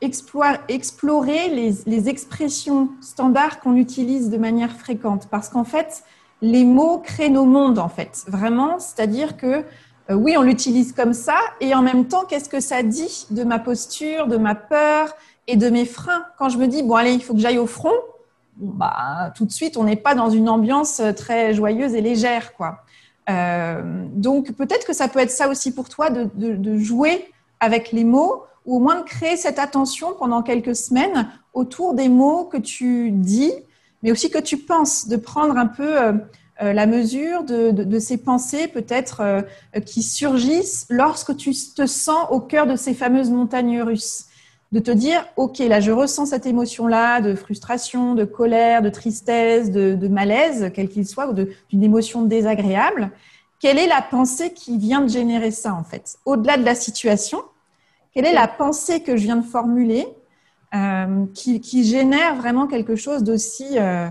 [0.00, 6.04] explorer, explorer les, expressions standards qu'on utilise de manière fréquente, parce qu'en fait,
[6.42, 8.78] les mots créent nos mondes, en fait, vraiment.
[8.78, 9.64] C'est-à-dire que
[10.10, 13.44] euh, oui, on l'utilise comme ça, et en même temps, qu'est-ce que ça dit de
[13.44, 15.14] ma posture, de ma peur
[15.46, 16.24] et de mes freins?
[16.38, 17.94] Quand je me dis bon, allez, il faut que j'aille au front,
[18.56, 22.80] bah, tout de suite, on n'est pas dans une ambiance très joyeuse et légère, quoi.
[23.28, 27.30] Euh, donc peut-être que ça peut être ça aussi pour toi de, jouer
[27.60, 32.08] avec les mots ou au moins de créer cette attention pendant quelques semaines autour des
[32.08, 33.52] mots que tu dis,
[34.02, 36.12] mais aussi que tu penses, de prendre un peu euh,
[36.62, 39.44] euh, la mesure de, ces pensées peut-être
[39.86, 44.26] qui surgissent lorsque tu te sens au cœur de ces fameuses montagnes russes
[44.72, 49.70] de te dire, OK, là, je ressens cette émotion-là de frustration, de colère, de tristesse,
[49.70, 53.10] de, malaise, quel qu'il soit, ou d'une émotion désagréable.
[53.58, 56.18] Quelle est la pensée qui vient de générer ça, en fait?
[56.24, 57.42] Au-delà de la situation,
[58.12, 60.06] quelle est la pensée que je viens de formuler
[60.72, 64.08] euh, qui, génère vraiment quelque chose d'aussi, euh,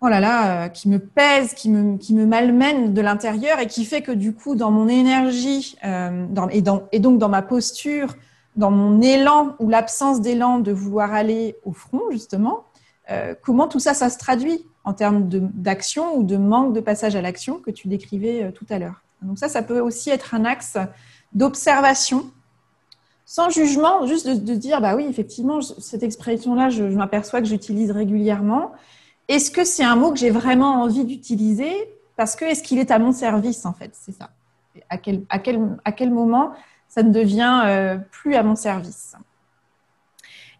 [0.00, 3.66] oh là là, euh, qui me pèse, qui me, qui me malmène de l'intérieur et
[3.66, 8.14] qui fait que du coup, dans mon énergie et, dans, et donc dans ma posture,
[8.56, 12.64] dans mon élan ou l'absence d'élan de vouloir aller au front, justement,
[13.42, 17.20] comment tout ça, ça se traduit en termes d'action ou de manque de passage à
[17.20, 19.02] l'action que tu décrivais tout à l'heure.
[19.20, 20.78] Donc ça, ça peut aussi être un axe
[21.34, 22.30] d'observation,
[23.26, 28.72] sans jugement, juste de, dire, bah oui, effectivement, cette expression-là, je, m'aperçois que j'utilise régulièrement.
[29.28, 31.72] Est-ce que c'est un mot que j'ai vraiment envie d'utiliser?
[32.16, 33.90] Parce que est-ce qu'il est à mon service, en fait?
[33.94, 34.30] C'est ça.
[34.90, 36.52] À quel, à, quel, à quel moment
[36.88, 39.14] ça ne devient euh, plus à mon service?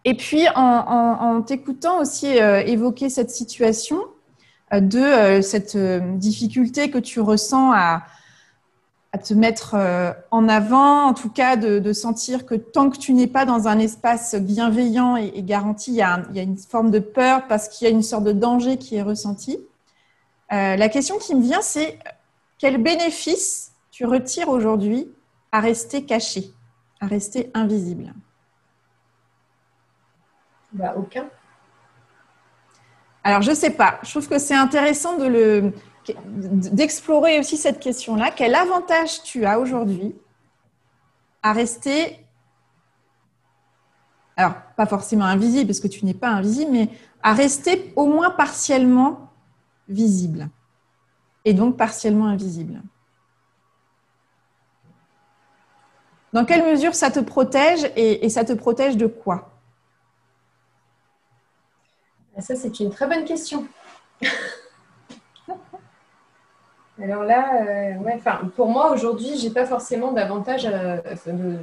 [0.03, 3.99] Et puis, en, t'écoutant aussi euh, évoquer cette situation
[4.73, 5.77] euh, de cette
[6.17, 8.03] difficulté que tu ressens à,
[9.17, 9.75] te mettre
[10.31, 13.79] en avant, en tout cas de, sentir que tant que tu n'es pas dans un
[13.79, 17.69] espace bienveillant et, garanti, il y, a il y, a une forme de peur parce
[17.69, 19.59] qu'il y a une sorte de danger qui est ressenti.
[20.49, 21.99] la question qui me vient, c'est
[22.57, 25.09] quel bénéfice tu retires aujourd'hui
[25.51, 26.51] à rester caché,
[26.99, 28.13] à rester invisible?
[30.73, 31.25] Bah, Aucun.
[33.23, 33.99] Alors, je ne sais pas.
[34.03, 35.73] Je trouve que c'est intéressant de le,
[36.13, 38.31] d'explorer aussi cette question-là.
[38.31, 40.15] Quel avantage tu as aujourd'hui
[41.43, 42.19] à rester,
[44.35, 46.89] alors pas forcément invisible parce que tu n'es pas invisible, mais
[47.23, 49.31] à rester au moins partiellement
[49.87, 50.49] visible
[51.43, 52.81] et donc partiellement invisible?
[56.33, 59.51] Dans quelle mesure ça te protège et, ça te protège de quoi?
[62.39, 63.65] Ça, c'est une très bonne question.
[67.01, 70.65] Alors là, euh, pour moi aujourd'hui, j'ai pas forcément d'avantage.
[70.65, 71.57] Euh, je ne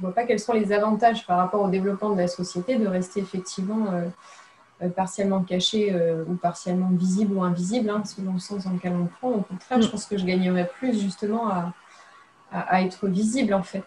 [0.00, 3.20] vois pas quels sont les avantages par rapport au développement de la société de rester
[3.20, 5.94] effectivement euh, partiellement caché
[6.28, 9.30] ou partiellement visible ou invisible, hein, selon le sens dans lequel on prend.
[9.30, 9.90] Au contraire, je mm.
[9.90, 13.84] pense que je gagnerais plus justement à, être visible en fait.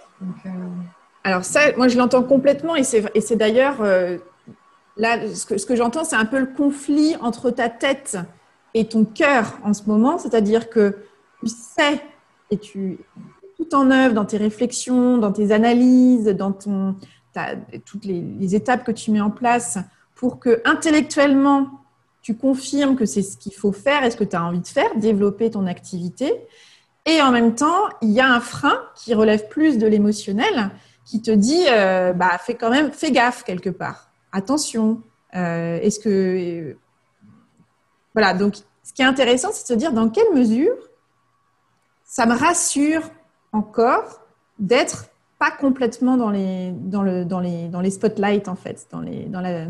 [1.24, 3.84] Alors ça, moi je l'entends complètement et c'est d'ailleurs
[4.98, 8.18] là ce que, ce que j'entends, c'est un peu le conflit entre ta tête
[8.76, 10.98] et ton cœur en ce moment, c'est-à-dire que
[11.40, 12.02] tu sais
[12.52, 13.00] et tu
[13.58, 16.98] tout en œuvre dans tes réflexions, dans tes analyses, dans ton,
[17.86, 19.78] toutes les, étapes que tu mets en place
[20.14, 21.70] pour que intellectuellement
[22.22, 24.68] tu confirmes que c'est ce qu'il faut faire et ce que tu as envie de
[24.68, 26.34] faire, développer ton activité.
[27.06, 30.72] Et en même temps, il y a un frein qui relève plus de l'émotionnel,
[31.06, 34.10] qui te dit, euh, bah, fais quand même, fais gaffe quelque part.
[34.32, 35.02] Attention.
[35.36, 36.76] Euh, est-ce que
[38.16, 40.76] voilà, donc ce qui est intéressant, c'est de se dire dans quelle mesure
[42.06, 43.02] ça me rassure
[43.52, 44.22] encore
[44.58, 49.02] d'être pas complètement dans les, dans le, dans les, dans les spotlights, en fait, dans
[49.02, 49.66] les, dans la,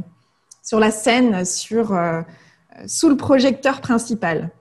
[0.62, 2.22] sur la scène, sur, euh,
[2.86, 4.52] sous le projecteur principal.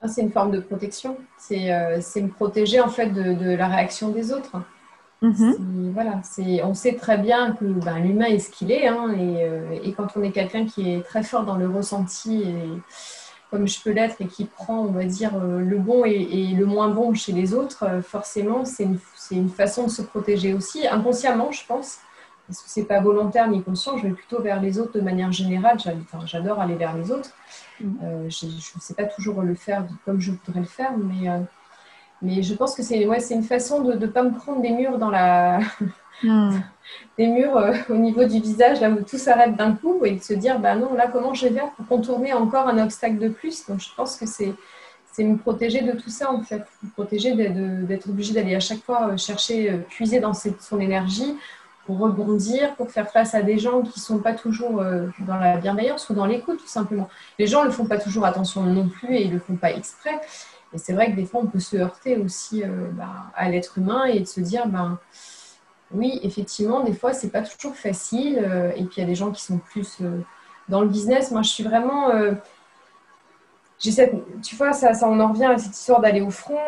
[0.00, 1.18] Ah, c'est une forme de protection.
[1.36, 4.56] C'est euh, me protéger en fait de, de la réaction des autres.
[5.22, 5.92] Mm-hmm.
[5.92, 6.22] Voilà,
[6.64, 9.92] on sait très bien que ben, l'humain est ce qu'il est, hein, et, euh, et,
[9.92, 12.64] quand on est quelqu'un qui est très fort dans le ressenti, et,
[13.50, 16.64] comme je peux l'être, et qui prend, on va dire, euh, le bon et, le
[16.64, 18.98] moins bon chez les autres, euh, forcément, c'est une,
[19.30, 21.98] une, façon de se protéger aussi, inconsciemment, je pense,
[22.46, 25.32] parce que c'est pas volontaire ni conscient, je vais plutôt vers les autres de manière
[25.32, 25.76] générale,
[26.24, 27.30] j'adore aller vers les autres.
[27.82, 28.28] Mm-hmm.
[28.28, 31.28] je ne sais pas toujours le faire comme je voudrais le faire, mais
[32.22, 34.98] mais je pense que c'est ouais, une façon de ne pas me prendre des murs
[34.98, 35.60] dans la.
[36.22, 36.50] Hmm.
[37.18, 40.22] des murs euh, au niveau du visage, là où tout s'arrête d'un coup, et de
[40.22, 43.28] se dire, bah non, là, comment je vais faire pour contourner encore un obstacle de
[43.28, 43.66] plus?
[43.66, 44.54] Donc, je pense que c'est
[45.18, 46.64] me protéger de tout ça, en fait.
[46.82, 50.80] Me protéger d'être obligé d'aller à chaque fois euh, chercher, euh, puiser dans cette, son
[50.80, 51.36] énergie
[51.84, 54.82] pour rebondir, pour faire face à des gens qui ne sont pas toujours
[55.26, 57.08] dans la bienveillance ou dans l'écoute, tout simplement.
[57.38, 59.56] Les gens ne le font pas toujours attention non plus et ils ne le font
[59.56, 60.20] pas exprès.
[60.72, 63.78] Et c'est vrai que des fois, on peut se heurter aussi euh, bah, à l'être
[63.78, 64.98] humain et de se dire, ben,
[65.92, 68.40] oui, effectivement, des fois, c'est pas toujours facile.
[68.42, 70.20] Euh, et puis, il y a des gens qui sont plus euh,
[70.68, 71.32] dans le business.
[71.32, 72.10] Moi, je suis vraiment.
[73.78, 76.58] Cette, tu vois, ça, ça, on en revient à cette histoire d'aller au front.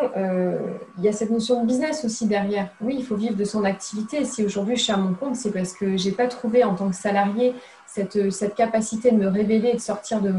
[0.97, 2.69] Il y a cette notion de business aussi derrière.
[2.81, 4.25] Oui, il faut vivre de son activité.
[4.25, 6.89] Si aujourd'hui je suis à mon compte, c'est parce que j'ai pas trouvé en tant
[6.89, 7.53] que salarié
[7.85, 10.33] cette, cette capacité de me révéler, de sortir de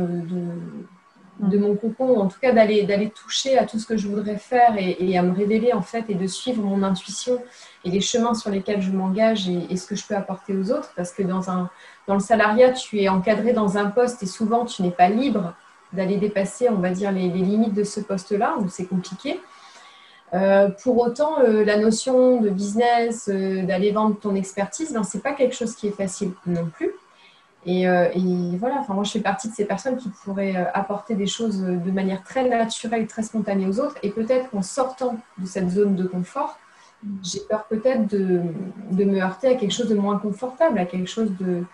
[1.41, 4.37] de mon cocon, en tout cas d'aller d'aller toucher à tout ce que je voudrais
[4.37, 7.43] faire et, à me révéler en fait et de suivre mon intuition
[7.85, 10.93] et les chemins sur lesquels je m'engage et, ce que je peux apporter aux autres
[10.97, 11.71] parce que dans un
[12.07, 15.55] dans le salariat tu es encadré dans un poste et souvent tu n'es pas libre
[15.93, 19.41] d'aller dépasser on va dire les, limites de ce poste là où c'est compliqué
[20.35, 25.17] euh, pour autant, euh, la notion de business, euh, d'aller vendre ton expertise, ben, ce
[25.17, 26.91] n'est pas quelque chose qui est facile non plus.
[27.67, 31.15] Euh, et, voilà, enfin, moi je fais partie de ces personnes qui pourraient euh, apporter
[31.15, 33.97] des choses de manière très naturelle, très spontanée aux autres.
[34.03, 36.59] Et peut-être qu'en sortant de cette zone de confort,
[37.23, 38.43] j'ai peur peut-être de,
[38.91, 41.65] de, me heurter à quelque chose de moins confortable, à quelque chose de,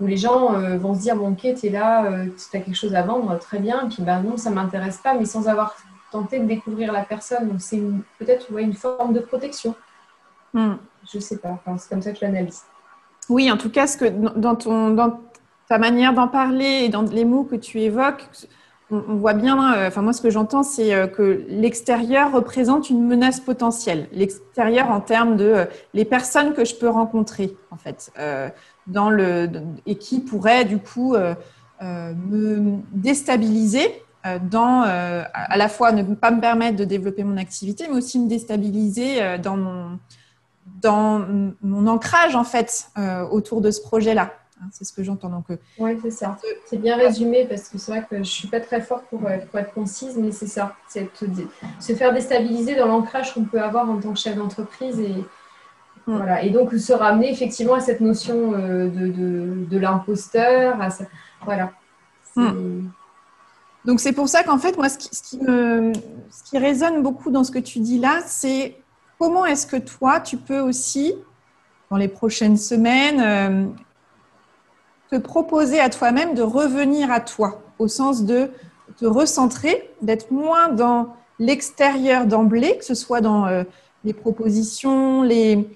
[0.00, 2.74] où les gens euh, vont se dire Bon, ok, tu es là, tu as quelque
[2.74, 3.86] chose à vendre, très bien.
[3.86, 5.76] Et puis ben, non, ça ne m'intéresse pas, mais sans avoir
[6.10, 7.48] tenté de découvrir la personne.
[7.48, 7.82] Donc c'est
[8.18, 9.74] peut-être une forme de protection.
[10.54, 10.76] Hmm.
[11.10, 12.62] Je ne sais pas, enfin, c'est comme ça que je l'analyse.
[13.28, 15.20] Oui, en tout cas, ce que dans, ton, dans
[15.68, 18.26] ta manière d'en parler et dans les mots que tu évoques,
[18.90, 23.06] on, voit bien, euh, enfin moi ce que j'entends, c'est euh, que l'extérieur représente une
[23.06, 24.08] menace potentielle.
[24.12, 28.10] L'extérieur en termes de euh, les personnes que je peux rencontrer, en fait,
[28.86, 29.50] dans le,
[29.84, 31.14] et qui pourraient du coup
[31.80, 34.02] me déstabiliser
[34.50, 38.28] dans à la fois ne pas me permettre de développer mon activité, mais aussi me
[38.28, 39.98] déstabiliser dans mon
[40.80, 41.24] dans
[41.62, 44.32] mon ancrage en fait euh, autour de ce projet-là.
[44.60, 45.28] Hein, c'est ce que j'entends.
[45.28, 46.36] Donc, euh, oui, c'est ça.
[46.66, 49.24] C'est bien résumé parce que c'est vrai que je ne suis pas très forte pour,
[49.24, 50.74] euh, pour être concise, mais c'est ça.
[50.88, 51.08] C'est
[51.78, 55.24] se faire déstabiliser dans l'ancrage qu'on peut avoir en tant que chef d'entreprise et
[56.08, 56.16] Mm.
[56.16, 56.42] Voilà.
[56.42, 60.76] Et donc se ramener effectivement à cette notion de, de, l'imposteur.
[61.44, 61.72] Voilà.
[62.34, 62.88] Mm.
[63.84, 65.92] Donc c'est pour ça qu'en fait, moi, ce qui, ce qui, me,
[66.30, 68.76] ce qui résonne beaucoup dans ce que tu dis là, c'est
[69.18, 71.14] comment est-ce que toi, tu peux aussi,
[71.90, 73.66] dans les prochaines semaines, euh,
[75.10, 78.50] te proposer à toi-même de revenir à toi, au sens de
[78.96, 83.64] te recentrer, d'être moins dans l'extérieur d'emblée, que ce soit dans euh,
[84.04, 85.68] les propositions, les,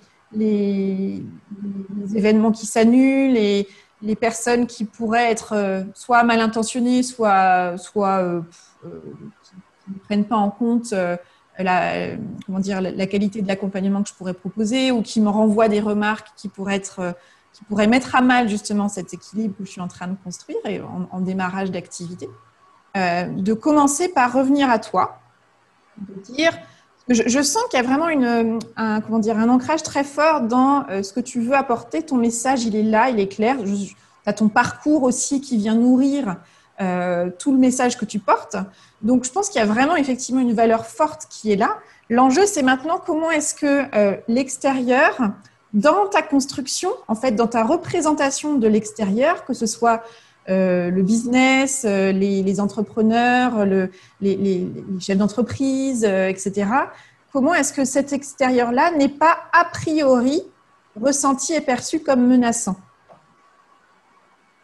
[2.15, 9.99] événements qui s'annulent, les, personnes qui pourraient être euh, soit mal intentionnées, soit, qui ne
[10.05, 10.95] prennent pas en compte
[11.59, 15.69] la, comment dire, la qualité de l'accompagnement que je pourrais proposer ou qui me renvoient
[15.69, 17.15] des remarques qui pourraient être
[17.53, 20.59] qui pourrait mettre à mal justement cet équilibre que je suis en train de construire
[20.67, 22.29] et en, démarrage d'activité,
[22.97, 25.21] euh, de commencer par revenir à toi,
[25.99, 26.53] de dire,
[27.09, 30.87] je, sens qu'il y a vraiment une, un, comment dire, un ancrage très fort dans
[30.89, 33.95] euh, ce que tu veux apporter, ton message, il est là, il est clair, tu
[34.25, 36.37] as ton parcours aussi qui vient nourrir
[36.81, 38.57] euh, tout le message que tu portes.
[39.03, 41.79] Donc, je pense qu'il y a vraiment effectivement une valeur forte qui est là.
[42.11, 43.85] L'enjeu, c'est maintenant comment est-ce que
[44.29, 45.33] l'extérieur
[45.73, 50.03] dans ta construction, en fait, dans ta représentation de l'extérieur, que ce soit
[50.49, 53.65] euh, le business, euh, les, entrepreneurs,
[54.21, 54.69] les,
[55.01, 56.67] chefs d'entreprise, euh, etc.
[57.33, 60.43] Comment est-ce que cet extérieur-là n'est pas a priori
[61.01, 62.77] ressenti et perçu comme menaçant?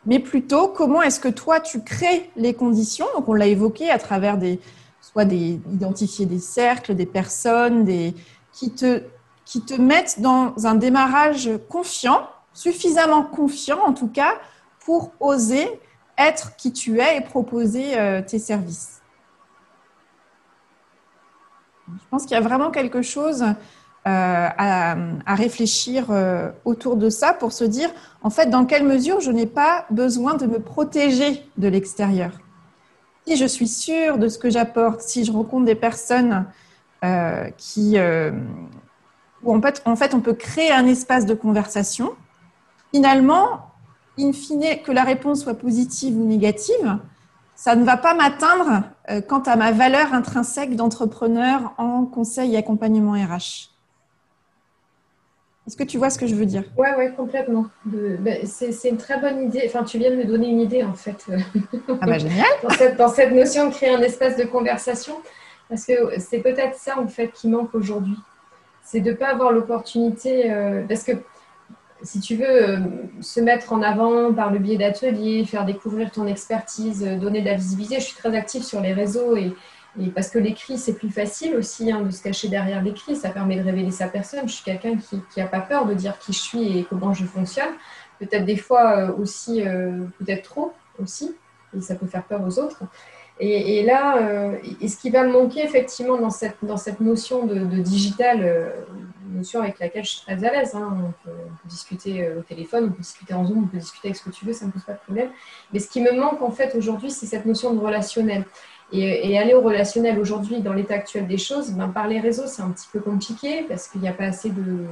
[0.09, 3.06] Mais plutôt comment est-ce que toi tu crées les conditions?
[3.14, 4.59] Donc on l'a évoqué à travers des
[5.02, 7.86] soit des identifier des cercles des personnes
[8.52, 9.02] qui te
[9.44, 14.34] qui te mettent dans un démarrage confiant, suffisamment confiant en tout cas,
[14.80, 15.66] pour oser
[16.16, 19.00] être qui tu es et proposer euh, tes services.
[21.86, 23.44] Je pense qu'il y a vraiment quelque chose
[24.09, 27.90] euh, à, réfléchir euh, autour de ça pour se dire,
[28.22, 32.32] en fait, dans quelle mesure je n'ai pas besoin de me protéger de l'extérieur.
[33.26, 36.46] Si je suis sûre de ce que j'apporte, si je rencontre des personnes
[37.59, 37.96] qui,
[39.42, 42.12] où en fait, en fait on peut créer un espace de conversation.
[42.92, 43.68] Finalement,
[44.18, 46.98] in fine, que la réponse soit positive ou négative,
[47.54, 52.59] ça ne va pas m'atteindre euh, quant à ma valeur intrinsèque d'entrepreneur en conseil et
[52.59, 53.78] accompagnement RH.
[55.68, 56.64] Est-ce que tu vois ce que je veux dire?
[56.76, 57.66] Oui, ouais, complètement.
[57.84, 59.62] Ben, c'est une très bonne idée.
[59.66, 61.26] Enfin, tu viens de me donner une idée, en fait.
[61.88, 65.14] Ah bah génial dans, cette, dans cette notion de créer un espace de conversation.
[65.68, 68.16] Parce que c'est peut-être ça, en fait, qui manque aujourd'hui
[68.90, 71.12] c'est de ne pas avoir l'opportunité, euh, parce que
[72.02, 72.78] si tu veux euh,
[73.20, 77.46] se mettre en avant par le biais d'ateliers, faire découvrir ton expertise, euh, donner de
[77.46, 79.54] la visibilité, je suis très active sur les réseaux et,
[80.14, 83.57] parce que l'écrit, c'est plus facile aussi hein, de se cacher derrière l'écrit, ça permet
[83.57, 84.49] de révéler sa personne.
[84.49, 87.24] Je suis quelqu'un qui n'a pas peur de dire qui je suis et comment je
[87.24, 87.74] fonctionne.
[88.18, 89.62] Peut-être des fois aussi,
[90.18, 91.36] peut-être trop aussi,
[91.76, 92.82] et ça peut faire peur aux autres.
[93.40, 97.46] Et, là, euh, et ce qui va me manquer effectivement dans cette, dans cette notion
[97.46, 98.70] de, digital, euh,
[99.30, 100.96] notion avec laquelle je suis très à l'aise, hein.
[101.05, 101.36] on, peut,
[101.66, 104.30] discuter euh, au téléphone, on peut discuter en Zoom, on peut discuter avec ce que
[104.30, 105.30] tu veux, ça ne me pose pas de problème.
[105.72, 108.44] Mais ce qui me manque en fait aujourd'hui, c'est cette notion de relationnel.
[108.93, 112.62] Et, aller au relationnel aujourd'hui, dans l'état actuel des choses, ben, par les réseaux, c'est
[112.62, 114.86] un petit peu compliqué parce qu'il n'y a pas assez de,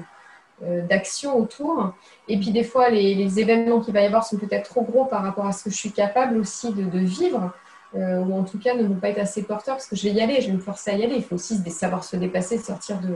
[0.82, 1.94] d'action autour.
[2.28, 5.22] Et puis des fois, les, événements qu'il va y avoir sont peut-être trop gros par
[5.22, 7.52] rapport à ce que je suis capable aussi de, de vivre.
[7.94, 10.14] Euh, ou en tout cas ne vont pas être assez porteurs parce que je vais
[10.14, 11.16] y aller, je vais me forcer à y aller.
[11.16, 13.14] Il faut aussi savoir se dépasser, sortir de,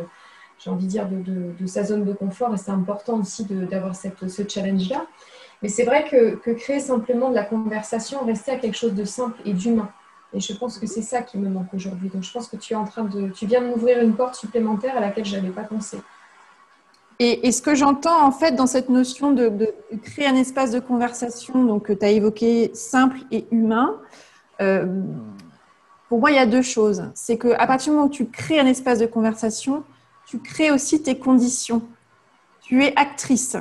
[0.59, 4.43] j'ai envie de dire, de, sa zone de confort et c'est important aussi d'avoir ce
[4.49, 5.07] challenge-là.
[5.63, 9.39] Mais c'est vrai que, créer simplement de la conversation, rester à quelque chose de simple
[9.45, 9.91] et d'humain.
[10.33, 12.09] Et je pense que c'est ça qui me manque aujourd'hui.
[12.09, 14.37] Donc je pense que tu es en train de, tu viens de m'ouvrir une porte
[14.37, 15.99] supplémentaire à laquelle je n'avais pas pensé.
[17.23, 19.53] Et, ce que j'entends en fait dans cette notion de,
[20.03, 24.01] créer un espace de conversation, donc tu as évoqué simple et humain,
[24.63, 24.87] euh,
[26.09, 27.05] pour moi, il y a deux choses.
[27.15, 29.85] C'est qu'à partir du moment où tu crées un espace de conversation,
[30.27, 31.83] tu crées aussi tes conditions.
[32.63, 33.57] Tu es actrice.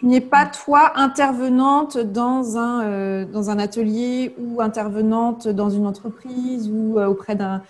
[0.00, 5.86] Tu n'es pas toi intervenante dans un, euh, dans un atelier ou intervenante dans une
[5.86, 7.62] entreprise ou euh, auprès d'un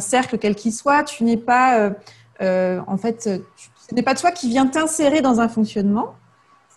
[0.00, 1.02] cercle quel qu'il soit.
[1.02, 1.92] Tu n'es pas,
[2.40, 6.14] en fait, ce n'est pas toi qui viens t'insérer dans un fonctionnement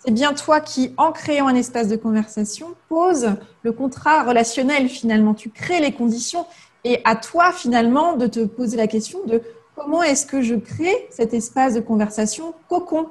[0.05, 3.31] c'est bien toi qui, en créant un espace de conversation, pose
[3.63, 5.33] le contrat relationnel finalement.
[5.33, 6.45] Tu crées les conditions
[6.83, 9.41] et à toi finalement de te poser la question de
[9.75, 13.07] comment est-ce que je crée cet espace de conversation cocon?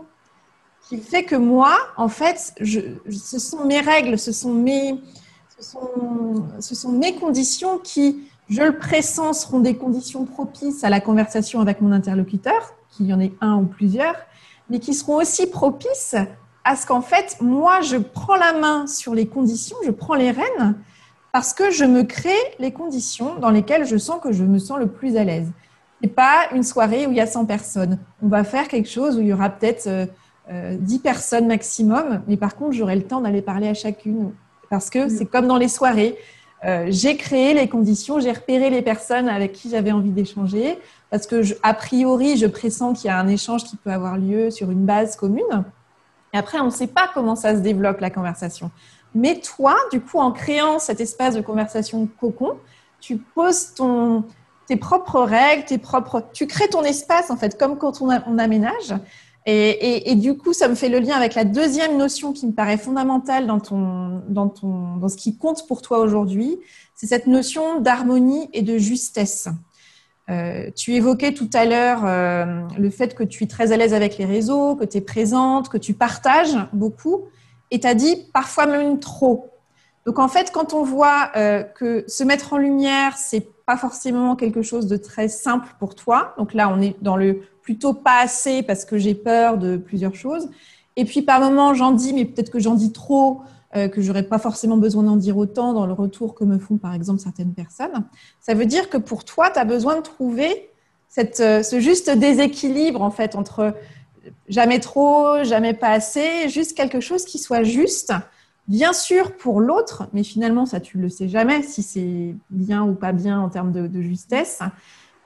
[0.89, 5.01] Qui fait que moi, en fait, ce sont mes règles, ce sont mes,
[5.59, 10.91] ce sont, ce sont mes conditions qui, je le pressens, seront des conditions propices à
[10.91, 14.17] la conversation avec mon interlocuteur, qu'il y en ait un ou plusieurs,
[14.69, 16.17] mais qui seront aussi propices
[16.65, 20.31] à ce qu'en fait, moi, je prends la main sur les conditions, je prends les
[20.31, 20.77] rênes,
[21.33, 24.79] parce que je me crée les conditions dans lesquelles je sens que je me sens
[24.79, 25.51] le plus à l'aise.
[26.03, 27.99] Et pas une soirée où il y a 100 personnes.
[28.23, 32.23] On va faire quelque chose où il y aura peut-être 10 euh, euh, personnes maximum,
[32.27, 34.33] mais par contre, j'aurai le temps d'aller parler à chacune.
[34.71, 36.17] Parce que c'est comme dans les soirées.
[36.65, 40.79] Euh, j'ai créé les conditions, j'ai repéré les personnes avec qui j'avais envie d'échanger,
[41.11, 44.51] parce que a priori, je pressens qu'il y a un échange qui peut avoir lieu
[44.51, 45.65] sur une base commune.
[46.33, 48.71] Et après, on ne sait pas comment ça se développe la conversation.
[49.15, 52.57] Mais toi, du coup, en créant cet espace de conversation cocon,
[53.01, 54.25] tu poses ton,
[54.67, 58.39] tes propres règles, tes propres, tu crées ton espace en fait, comme quand on, on
[58.39, 58.95] aménage.
[59.47, 62.79] Et, du coup, ça me fait le lien avec la deuxième notion qui me paraît
[62.79, 66.59] fondamentale dans, ton, dans, ton, dans ce qui compte pour toi aujourd'hui,
[66.95, 69.49] c'est cette notion d'harmonie et de justesse.
[70.31, 73.93] Euh, tu évoquais tout à l'heure euh, le fait que tu es très à l'aise
[73.93, 77.25] avec les réseaux, que tu es présente, que tu partages beaucoup,
[77.71, 79.51] et tu as dit parfois même trop.
[80.07, 84.37] Donc en fait, quand on voit euh, que se mettre en lumière, c'est pas forcément
[84.37, 86.35] quelque chose de très simple pour toi.
[86.39, 90.15] Donc là, on est dans le plutôt pas assez parce que j'ai peur de plusieurs
[90.15, 90.49] choses.
[90.97, 93.43] Et puis par moments, j'en dis, mais peut-être que j'en dis trop,
[93.75, 96.77] euh, que j'aurais pas forcément besoin d'en dire autant dans le retour que me font
[96.77, 98.05] par exemple certaines personnes.
[98.41, 100.71] Ça veut dire que pour toi, tu as besoin de trouver
[101.09, 103.75] cette, euh, ce juste déséquilibre en fait entre
[104.49, 108.13] jamais trop, jamais pas assez, juste quelque chose qui soit juste.
[108.69, 112.95] Bien sûr pour l'autre, mais finalement ça tu le sais jamais si c'est bien ou
[112.95, 114.61] pas bien en termes de, de justesse.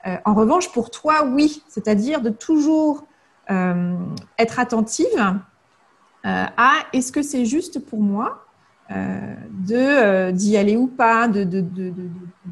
[0.07, 3.05] Euh, en revanche, pour toi, oui, c'est-à-dire de toujours
[3.51, 3.95] euh,
[4.37, 8.45] être attentive euh, à est-ce que c'est juste pour moi
[8.91, 11.63] de d'y aller ou pas, de,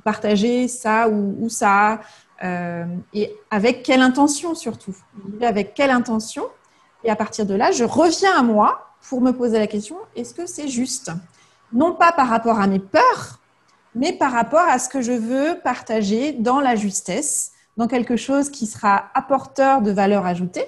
[0.03, 1.99] partager ça ou, ou ça,
[2.43, 4.95] et avec quelle intention surtout,
[5.41, 6.43] avec quelle intention.
[7.03, 10.35] Et à partir de là, je reviens à moi pour me poser la question est-ce
[10.35, 11.09] que c'est juste?
[11.73, 13.39] Non pas par rapport à mes peurs,
[13.97, 18.49] mais par rapport à ce que je veux partager dans la justesse, dans quelque chose
[18.49, 20.65] qui sera apporteur de valeur ajoutée,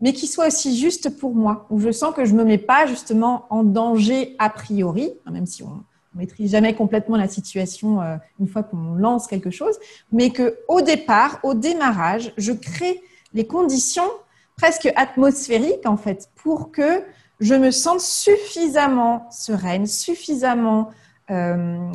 [0.00, 2.58] mais qui soit aussi juste pour moi, où je sens que je ne me mets
[2.58, 8.00] pas justement en danger a priori, même si on ne maîtrise jamais complètement la situation
[8.00, 9.78] euh, une fois qu'on lance quelque chose,
[10.10, 13.02] mais que au départ, au démarrage, je crée
[13.34, 14.10] les conditions
[14.56, 17.04] presque atmosphériques en fait pour que
[17.40, 20.90] je me sente suffisamment sereine, suffisamment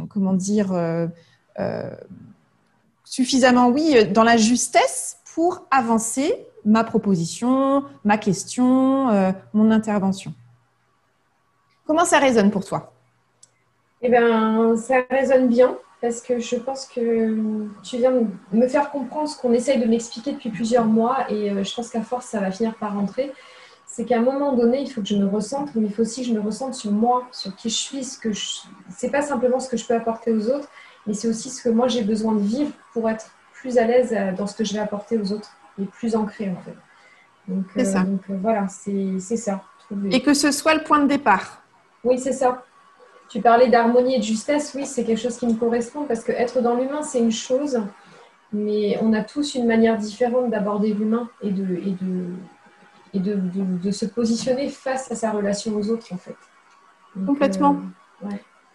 [0.09, 1.07] comment dire, euh,
[1.59, 1.89] euh,
[3.03, 6.33] suffisamment, oui, dans la justesse pour avancer
[6.65, 10.33] ma proposition, ma question, mon intervention.
[11.85, 12.91] Comment ça résonne pour toi?
[14.01, 18.91] Eh bien, ça résonne bien parce que je pense que tu viens de me faire
[18.91, 22.41] comprendre ce qu'on essaye de m'expliquer depuis plusieurs mois et je pense qu'à force, ça
[22.41, 23.31] va finir par rentrer
[23.97, 26.21] c'est qu'à un moment donné, il faut que je me ressente, mais il faut aussi
[26.21, 28.59] que je me ressente sur moi, sur qui je suis, ce que je...
[28.95, 30.69] c'est pas simplement ce que je peux apporter aux autres,
[31.07, 34.13] mais c'est aussi ce que moi j'ai besoin de vivre pour être plus à l'aise
[34.15, 35.49] euh, dans ce que je vais apporter aux autres
[35.81, 36.75] et plus ancré en fait.
[37.47, 38.01] Donc, c'est ça.
[38.01, 39.63] Euh, donc euh, voilà, c'est ça.
[40.11, 41.63] Et que ce soit le point de départ.
[42.03, 42.63] Oui, c'est ça.
[43.29, 46.31] Tu parlais d'harmonie et de justesse, oui, c'est quelque chose qui me correspond parce que
[46.33, 47.81] être dans l'humain, c'est une chose,
[48.53, 52.27] mais on a tous une manière différente d'aborder l'humain et de, et de,
[53.17, 56.35] et de, se positionner face à sa relation aux autres, en fait.
[57.25, 57.77] Complètement.
[58.23, 58.27] Euh,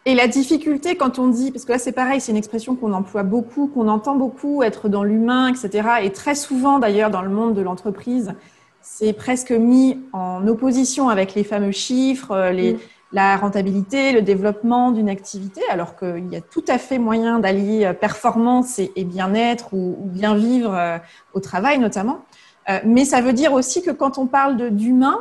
[0.05, 2.93] et la difficulté quand on dit, parce que là c'est pareil, c'est une expression qu'on
[2.93, 5.89] emploie beaucoup, qu'on entend beaucoup, être dans l'humain, etc.
[6.03, 8.35] Et très souvent d'ailleurs dans le monde de l'entreprise,
[8.81, 12.79] c'est presque mis en opposition avec les fameux chiffres, euh, les, mm.
[13.13, 17.85] la rentabilité, le développement d'une activité, alors qu'il y a tout à fait moyen d'allier
[17.85, 21.01] euh, performance et, bien-être ou, bien vivre
[21.33, 22.25] au travail notamment.
[22.69, 25.19] Euh, mais ça veut dire aussi que quand on parle d'humain,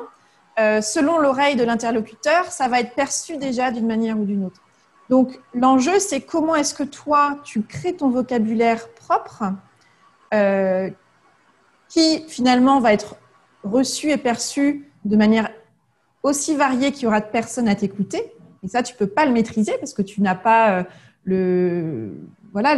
[0.59, 4.61] euh, selon l'oreille de l'interlocuteur, ça va être perçu déjà d'une manière ou d'une autre.
[5.09, 9.43] Donc l'enjeu, c'est comment est-ce que toi, tu crées ton vocabulaire propre
[10.33, 10.89] euh,
[11.89, 13.15] qui finalement va être
[13.63, 15.49] reçu et perçu de manière
[16.23, 18.33] aussi variée qu'il y aura de personnes à t'écouter.
[18.63, 20.85] Et ça, tu peux pas le maîtriser parce que tu n'as pas
[21.23, 22.13] le
[22.53, 22.75] voilà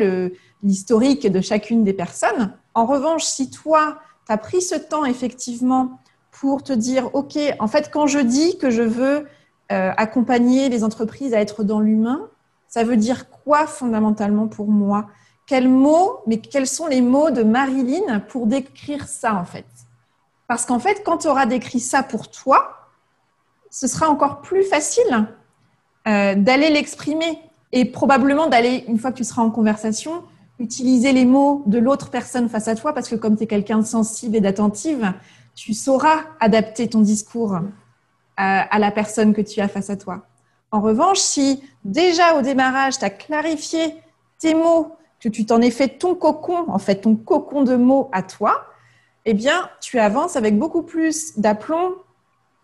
[0.63, 2.53] l'historique de chacune des personnes.
[2.73, 5.99] En revanche, si toi, tu as pris ce temps effectivement
[6.31, 9.27] pour te dire, OK, en fait, quand je dis que je veux
[9.71, 12.29] euh, accompagner les entreprises à être dans l'humain,
[12.67, 15.07] ça veut dire quoi fondamentalement pour moi?
[15.45, 19.65] Quels mots, mais quels sont les mots de Marilyn pour décrire ça en fait?
[20.47, 22.89] Parce qu'en fait, quand tu auras décrit ça pour toi,
[23.69, 25.27] ce sera encore plus facile
[26.07, 27.39] euh, d'aller l'exprimer
[27.71, 30.23] et probablement d'aller, une fois que tu seras en conversation,
[30.63, 33.79] utiliser les mots de l'autre personne face à toi parce que comme tu es quelqu'un
[33.79, 35.13] de sensible et d'attentive,
[35.55, 37.59] tu sauras adapter ton discours
[38.37, 40.25] à, la personne que tu as face à toi.
[40.71, 43.95] En revanche, si déjà au démarrage, tu as clarifié
[44.39, 48.09] tes mots, que tu t'en es fait ton cocon, en fait, ton cocon de mots
[48.11, 48.65] à toi,
[49.25, 51.93] eh bien, tu avances avec beaucoup plus d'aplomb,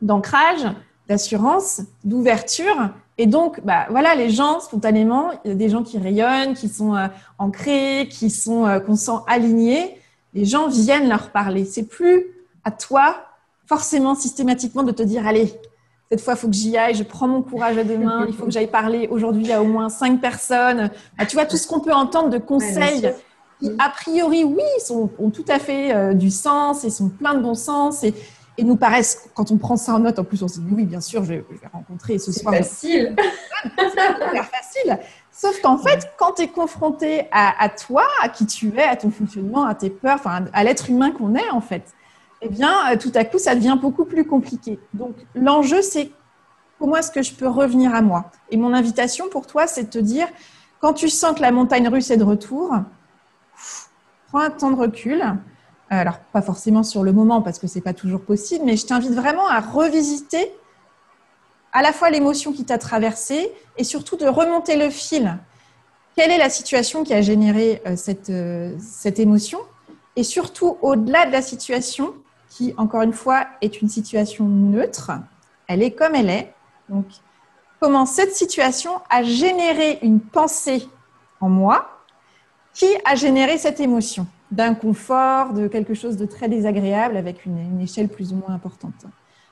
[0.02, 0.66] d'ancrage,
[1.10, 2.92] d'assurance, d'ouverture.
[3.18, 6.70] Et donc, bah, voilà, les gens, spontanément, il y a des gens qui rayonnent, qui
[6.70, 7.08] sont euh,
[7.40, 9.98] ancrés, qui sont, euh, qu'on sent alignés.
[10.34, 11.66] Les gens viennent leur parler.
[11.66, 12.28] C'est plus
[12.64, 13.18] à toi,
[13.66, 15.52] forcément, systématiquement, de te dire, allez,
[16.12, 18.34] cette fois, il faut que j'y aille, je prends mon courage à deux mains, il
[18.34, 20.90] faut que j'aille parler aujourd'hui à au moins cinq personnes.
[21.18, 23.12] Bah, tu vois, tout ce qu'on peut entendre de conseils
[23.60, 27.34] qui, a priori, oui, sont, ont tout à fait euh, du sens et sont plein
[27.34, 28.14] de bon sens et,
[28.60, 30.86] et, nous paraissent, quand on prend ça en note, en plus, on se dit, oui,
[30.86, 32.54] bien sûr, je vais, rencontrer ce soir.
[32.56, 33.16] facile.
[33.78, 35.00] C'est facile.
[35.32, 38.96] Sauf qu'en fait, quand tu es confronté à, à, toi, à qui tu es, à
[38.96, 41.94] ton fonctionnement, à tes peurs, enfin, à l'être humain qu'on est, en fait,
[42.42, 44.80] eh bien, euh, tout à coup, ça devient beaucoup plus compliqué.
[44.94, 46.12] Donc, l'enjeu, c'est
[46.78, 48.32] comment est-ce que je peux revenir à moi?
[48.50, 50.28] Et mon invitation pour toi, c'est de te dire,
[50.80, 52.74] quand tu sens que la montagne russe est de retour,
[54.30, 55.24] prends un temps de recul.
[55.90, 58.86] Alors, pas forcément sur le moment, parce que ce n'est pas toujours possible, mais je
[58.86, 60.54] t'invite vraiment à revisiter
[61.72, 65.38] à la fois l'émotion qui t'a traversée et surtout de remonter le fil.
[66.16, 69.60] Quelle est la situation qui a généré euh, cette, euh, cette émotion?
[70.16, 72.14] Et surtout, au-delà de la situation,
[72.50, 75.12] qui, encore une fois, est une situation neutre.
[75.68, 76.54] Elle est comme elle est.
[76.90, 77.06] Donc,
[77.80, 80.88] comment cette situation a généré une pensée
[81.40, 81.90] en moi?
[82.74, 84.28] Qui a généré cette émotion?
[84.52, 89.06] D'inconfort, de quelque chose de très désagréable avec une, échelle plus ou moins importante.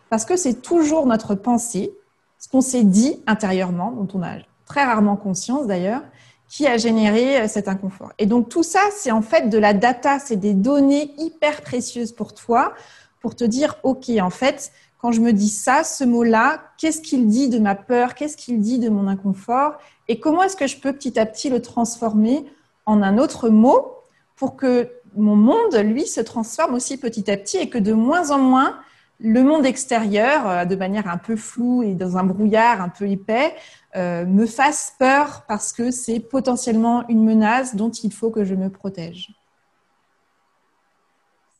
[0.09, 1.93] Parce que c'est toujours notre pensée,
[2.39, 6.01] ce qu'on s'est dit intérieurement, dont on a très rarement conscience d'ailleurs,
[6.49, 8.13] qui a généré euh, cet inconfort.
[8.19, 12.13] Et donc tout ça, c'est en fait de la data, c'est des données hyper précieuses
[12.13, 12.73] pour toi,
[13.19, 17.27] pour te dire, OK, en fait, quand je me dis ça, ce mot-là, qu'est-ce qu'il
[17.27, 19.77] dit de ma peur, qu'est-ce qu'il dit de mon inconfort,
[20.07, 22.45] et comment est-ce que je peux petit à petit le transformer
[22.85, 23.96] en un autre mot
[24.37, 28.31] pour que mon monde, lui, se transforme aussi petit à petit et que de moins
[28.31, 28.79] en moins,
[29.19, 33.09] le monde extérieur, euh, de manière un peu floue et dans un brouillard un peu
[33.09, 33.55] épais,
[33.95, 38.53] euh, me fasse peur parce que c'est potentiellement une menace dont il faut que je
[38.53, 39.31] me protège.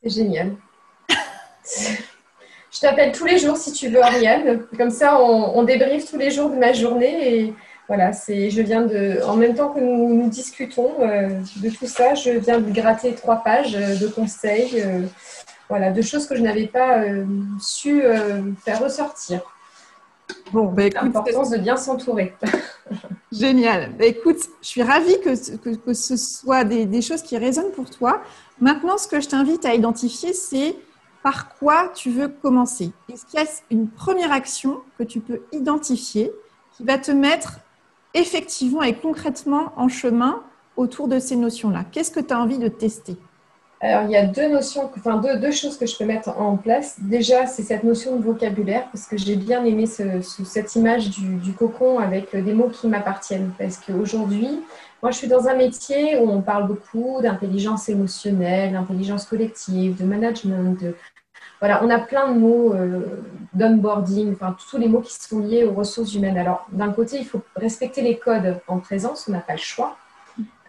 [0.04, 0.56] C'est génial.
[1.10, 4.68] je t'appelle tous les jours si tu veux, Ariane.
[4.78, 7.40] Comme ça, on, débriefe tous les jours de ma journée.
[7.40, 7.54] Et
[7.88, 11.88] voilà, c'est, je viens de, en même temps que nous, nous discutons euh, de tout
[11.88, 14.84] ça, je viens de gratter trois pages de conseils,
[15.70, 17.04] voilà, de choses que je n'avais pas
[17.60, 18.02] su
[18.64, 19.42] faire ressortir.
[20.52, 22.34] Bon, bah, écoute, l'importance de bien s'entourer.
[23.32, 23.94] Génial.
[23.98, 28.22] Bah, écoute, je suis ravie que, que, ce soit des, choses qui résonnent pour toi.
[28.60, 30.76] Maintenant, ce que je t'invite à identifier, c'est
[31.24, 32.92] par quoi tu veux commencer.
[33.12, 36.32] Est-ce qu'il y a une première action que tu peux identifier
[36.76, 37.60] qui va te mettre
[38.14, 40.44] effectivement et concrètement en chemin
[40.76, 43.18] autour de ces notions-là Qu'est-ce que tu as envie de tester?
[43.80, 44.90] Alors, il y a deux notions,
[45.40, 46.96] deux, choses que je peux mettre en place.
[47.00, 52.00] Déjà, c'est cette notion de vocabulaire, parce que j'ai bien aimé cette image du, cocon
[52.00, 53.52] avec des mots qui m'appartiennent.
[53.60, 54.62] Parce qu'aujourd'hui,
[55.04, 60.06] moi, je suis dans un métier où on parle beaucoup d'intelligence émotionnelle, d'intelligence collective, de
[60.06, 60.82] management.
[60.82, 60.96] De...
[61.60, 65.64] Voilà, on a plein de mots euh, d'onboarding, enfin, tous les mots qui sont liés
[65.64, 66.38] aux ressources humaines.
[66.38, 69.98] Alors, d'un côté, il faut respecter les codes en présence, on n'a pas le choix.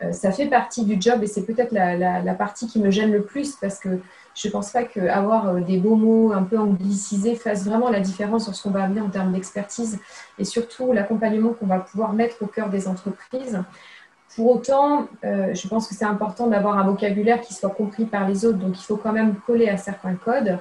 [0.03, 3.23] Euh, ça fait partie du job et c'est peut-être la, partie qui me gêne le
[3.23, 3.99] plus parce que
[4.35, 8.01] je ne pense pas qu'avoir euh, des beaux mots un peu anglicisés fasse vraiment la
[8.01, 9.99] différence sur ce qu'on va amener en termes d'expertise
[10.39, 13.63] et surtout l'accompagnement qu'on va pouvoir mettre au cœur des entreprises.
[14.37, 18.45] Pour autant, je pense que c'est important d'avoir un vocabulaire qui soit compris par les
[18.45, 20.59] autres, donc il faut quand même coller à certains codes.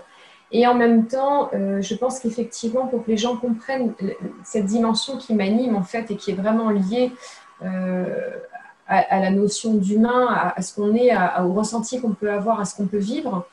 [0.51, 3.93] Et en même temps, je pense qu'effectivement, pour que les gens comprennent
[4.45, 7.11] cette dimension qui m'anime en fait et qui est vraiment liée
[8.87, 12.75] à, la notion d'humain, à, ce qu'on est, au ressenti qu'on peut avoir, à ce
[12.75, 13.45] qu'on peut vivre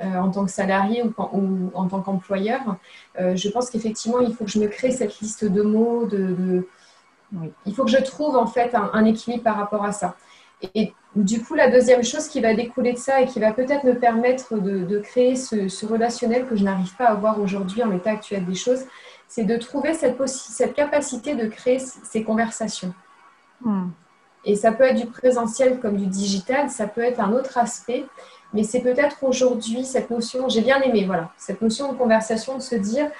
[0.00, 2.60] euh, en tant que salarié ou, en tant qu'employeur,
[3.20, 6.68] euh, je pense qu'effectivement, il faut que je me crée cette liste de mots, de,
[7.66, 10.14] il faut que je trouve en fait un, équilibre par rapport à ça.
[10.74, 13.84] Et, du coup, la deuxième chose qui va découler de ça et qui va peut-être
[13.84, 18.10] me permettre de, créer ce, relationnel que je n'arrive pas à avoir aujourd'hui en l'état
[18.10, 18.84] actuel des choses,
[19.26, 22.94] c'est de trouver cette, cette capacité de créer ces conversations.
[23.62, 23.88] Hmm.
[24.44, 28.04] Et ça peut être du présentiel comme du digital, ça peut être un autre aspect,
[28.54, 32.62] mais c'est peut-être aujourd'hui cette notion, j'ai bien aimé, voilà, cette notion de conversation, de
[32.62, 33.10] se dire,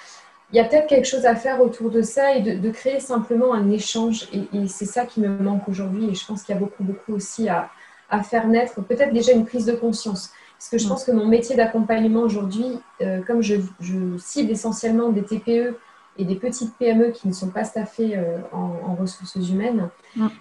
[0.53, 3.53] il y a peut-être quelque chose à faire autour de ça et de, créer simplement
[3.53, 4.28] un échange.
[4.32, 6.09] Et, c'est ça qui me manque aujourd'hui.
[6.09, 7.70] Et je pense qu'il y a beaucoup, beaucoup aussi à,
[8.11, 10.33] à faire naître peut-être déjà une prise de conscience.
[10.59, 13.57] Parce que je pense que mon métier d'accompagnement aujourd'hui, euh, comme je,
[14.19, 15.77] cible essentiellement des TPE
[16.17, 19.89] et des petites PME qui ne sont pas staffées euh, en, ressources humaines,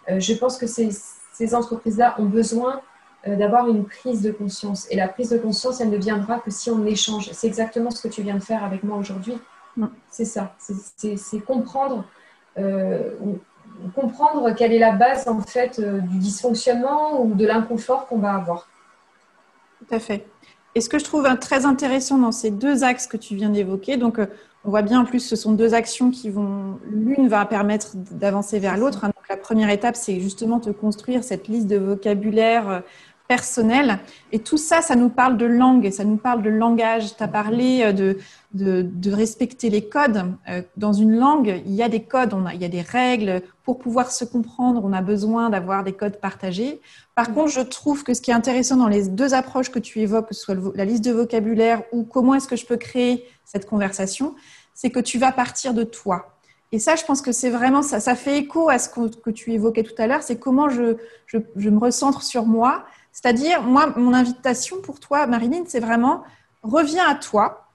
[0.10, 0.90] euh, je pense que ces,
[1.34, 2.82] ces entreprises-là ont besoin
[3.26, 4.88] d'avoir une prise de conscience.
[4.90, 7.30] Et la prise de conscience, elle ne viendra que si on échange.
[7.34, 9.38] C'est exactement ce que tu viens de faire avec moi aujourd'hui.
[10.10, 10.56] C'est ça.
[10.60, 12.06] C'est comprendre
[13.96, 18.68] comprendre quelle est la base en fait du dysfonctionnement ou de l'inconfort qu'on va avoir.
[19.80, 20.26] Tout à fait.
[20.78, 23.98] Et ce que je trouve très intéressant dans ces deux axes que tu viens d'évoquer,
[23.98, 24.28] donc euh,
[24.64, 28.60] on voit bien en plus ce sont deux actions qui vont, l'une va permettre d'avancer
[28.60, 29.04] vers l'autre.
[29.04, 29.12] Hein.
[29.28, 32.80] La première étape, c'est justement de construire cette liste de vocabulaire euh,
[33.28, 34.00] personnel.
[34.32, 37.16] Et tout ça, ça nous parle de langue, ça nous parle de langage.
[37.16, 38.18] Tu as parlé euh, de,
[38.54, 40.24] de, respecter les codes.
[40.78, 43.42] Dans une langue, il y a des codes, il y a des règles.
[43.64, 46.82] Pour pouvoir se comprendre, on a besoin d'avoir des codes partagés.
[47.16, 50.00] Par contre, je trouve que ce qui est intéressant dans les deux approches que tu
[50.00, 53.26] évoques, que ce soit la liste de vocabulaire ou comment est-ce que je peux créer
[53.44, 54.36] cette conversation,
[54.74, 56.38] c'est que tu vas partir de toi.
[56.72, 58.00] Et ça, je pense que c'est vraiment ça.
[58.00, 60.22] Ça fait écho à ce que, tu évoquais tout à l'heure.
[60.22, 62.86] C'est comment je, je, me recentre sur moi.
[63.12, 66.24] C'est-à-dire, moi, mon invitation pour toi, Marilyn, c'est vraiment
[66.64, 67.68] reviens à toi,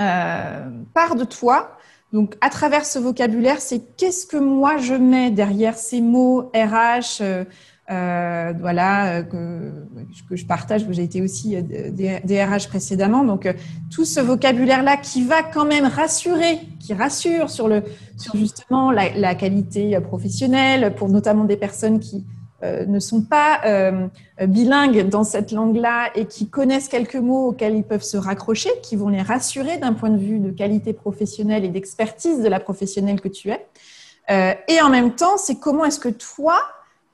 [0.00, 1.76] euh, pars de toi.
[2.12, 7.22] Donc, à travers ce vocabulaire, c'est qu'est-ce que moi je mets derrière ces mots RH,
[7.22, 7.44] euh,
[7.90, 9.72] euh, voilà, que,
[10.30, 13.24] je partage, j'ai été aussi euh, DRH précédemment.
[13.24, 13.52] Donc,
[13.90, 17.82] tout ce vocabulaire-là qui va quand même rassurer, qui rassure sur, le,
[18.18, 22.24] sur justement la, qualité professionnelle, pour notamment des personnes qui
[22.62, 23.60] ne sont pas
[24.40, 28.96] bilingues dans cette langue-là et qui connaissent quelques mots auxquels ils peuvent se raccrocher, qui
[28.96, 33.20] vont les rassurer d'un point de vue de qualité professionnelle et d'expertise de la professionnelle
[33.20, 33.66] que tu es.
[34.68, 36.56] et en même temps, c'est comment est-ce que toi,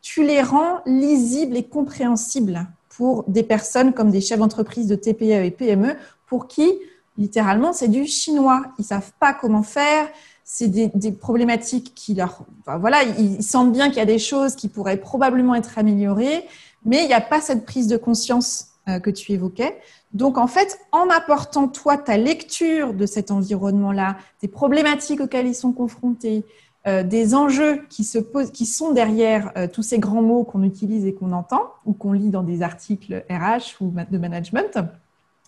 [0.03, 2.66] tu les rends lisibles et compréhensibles
[2.99, 5.94] pour des personnes comme des chefs d'entreprise de TPE et PME
[6.26, 6.72] pour qui,
[7.16, 8.62] littéralement, c'est du chinois.
[8.78, 10.09] Ils savent pas comment faire.
[10.51, 12.46] C'est des, problématiques qui leur,
[12.80, 16.42] voilà, ils sentent bien qu'il y a des choses qui pourraient probablement être améliorées,
[16.86, 19.78] mais il n'y a pas cette prise de conscience euh, que tu évoquais.
[20.14, 25.55] Donc, en fait, en apportant toi ta lecture de cet environnement-là, des problématiques auxquelles ils
[25.55, 26.46] sont confrontés,
[26.86, 30.62] euh, des enjeux qui, se posent, qui sont derrière euh, tous ces grands mots qu'on
[30.62, 34.78] utilise et qu'on entend ou qu'on lit dans des articles RH ou de management.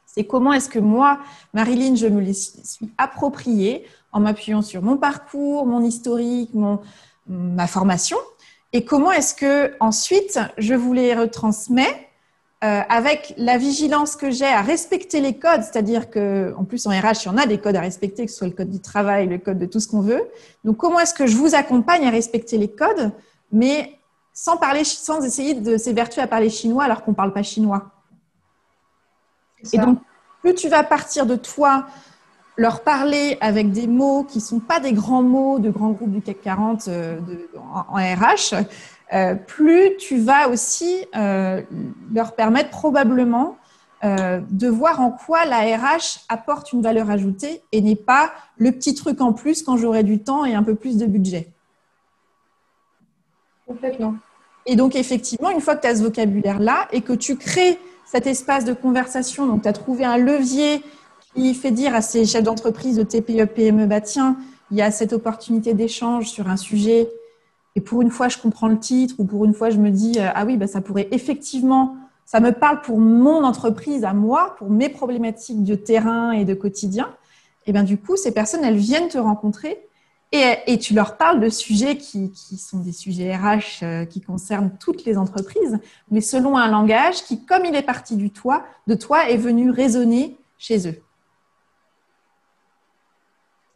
[0.05, 1.21] C'est comment est-ce que moi,
[1.55, 6.81] Marilyn, je me les suis appropriée en m'appuyant sur mon parcours, mon historique, mon,
[7.27, 8.17] ma formation,
[8.73, 12.09] et comment est-ce que ensuite je vous les retransmets
[12.63, 16.91] euh, avec la vigilance que j'ai à respecter les codes, c'est-à-dire que en plus en
[16.91, 18.81] RH, il y en a des codes à respecter, que ce soit le code du
[18.81, 20.23] travail, le code de tout ce qu'on veut.
[20.65, 23.13] Donc comment est-ce que je vous accompagne à respecter les codes,
[23.51, 23.99] mais
[24.35, 27.93] sans parler, sans essayer de s'évertuer à parler chinois alors qu'on ne parle pas chinois?
[29.73, 29.99] Et donc
[30.43, 31.87] plus tu vas partir de toi,
[32.61, 36.21] leur parler avec des mots qui sont pas des grands mots de grands groupes du
[36.21, 37.19] CAC 40 euh,
[37.57, 38.55] en, en RH,
[39.15, 41.63] euh, plus tu vas aussi euh,
[42.13, 43.57] leur permettre probablement
[44.03, 48.95] de voir en quoi la RH apporte une valeur ajoutée et n'est pas le petit
[48.95, 51.51] truc en plus quand j'aurai du temps et un peu plus de budget.
[53.67, 54.15] Complètement.
[54.65, 58.27] Et donc, effectivement, une fois que tu as ce vocabulaire-là et que tu crées cet
[58.27, 60.83] espace de conversation, donc tu as trouvé un levier
[61.35, 64.37] qui fait dire à ces chefs d'entreprise de TPE, PME, bah tiens,
[64.71, 67.09] il y a cette opportunité d'échange sur un sujet
[67.77, 70.15] et pour une fois, je comprends le titre ou pour une fois, je me dis,
[70.19, 74.57] euh, ah oui, bah, ça pourrait effectivement, ça me parle pour mon entreprise, à moi,
[74.59, 77.15] pour mes problématiques de terrain et de quotidien.
[77.67, 79.81] Et bien du coup, ces personnes, elles viennent te rencontrer
[80.33, 84.71] et, tu leur parles de sujets qui, qui sont des sujets RH euh, qui concernent
[84.79, 85.79] toutes les entreprises,
[86.13, 89.71] mais selon un langage qui, comme il est parti du toi, de toi, est venu
[89.71, 91.03] résonner chez eux.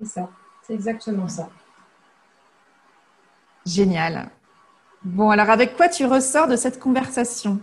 [0.05, 0.29] C'est ça,
[0.67, 1.49] c'est exactement ça.
[3.65, 4.29] Génial.
[5.03, 7.61] Bon, alors avec quoi tu ressors de cette conversation?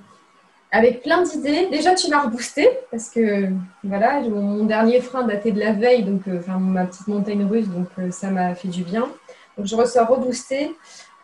[0.71, 1.67] Avec plein d'idées.
[1.69, 3.49] Déjà, tu m'as reboosté parce que
[3.83, 7.67] voilà, mon dernier frein datait de la veille, donc euh, enfin ma petite montagne russe,
[7.67, 9.09] donc euh, ça m'a fait du bien.
[9.57, 10.73] Donc je ressors reboostée,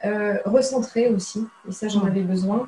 [0.06, 2.68] euh, recentrée aussi, et ça j'en avais besoin.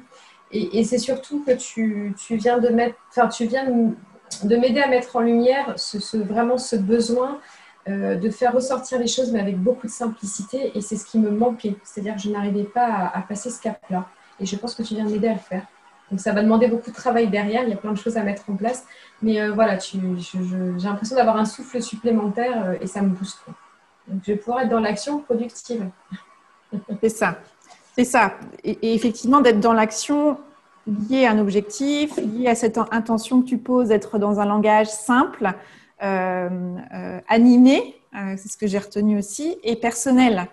[0.51, 3.67] Et, c'est surtout que tu, viens de mettre, enfin tu viens
[4.43, 7.39] de m'aider à mettre en lumière ce, vraiment ce besoin
[7.89, 10.71] euh, de faire ressortir les choses, mais avec beaucoup de simplicité.
[10.75, 11.75] Et c'est ce qui me manquait.
[11.83, 14.05] C'est-à-dire que je n'arrivais pas à, passer ce cap-là.
[14.39, 15.63] Et je pense que tu viens de m'aider à le faire.
[16.11, 17.63] Donc ça va demander beaucoup de travail derrière.
[17.63, 18.85] Il y a plein de choses à mettre en place.
[19.21, 19.99] Mais euh, voilà, j'ai
[20.83, 23.39] l'impression d'avoir un souffle supplémentaire euh, et ça me booste.
[24.07, 25.89] Donc je vais pouvoir être dans l'action productive.
[27.01, 27.39] c'est ça.
[27.95, 28.33] C'est ça.
[28.63, 30.37] Et, effectivement, d'être dans l'action
[31.09, 34.87] lié à un objectif, lié à cette intention que tu poses d'être dans un langage
[34.87, 35.53] simple,
[35.99, 40.47] animé, c'est ce que j'ai retenu aussi, et personnel.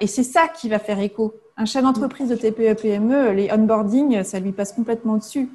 [0.00, 1.34] et c'est ça qui va faire écho.
[1.56, 5.48] Un chef d'entreprise de TPE-PME, les onboarding, ça lui passe complètement dessus.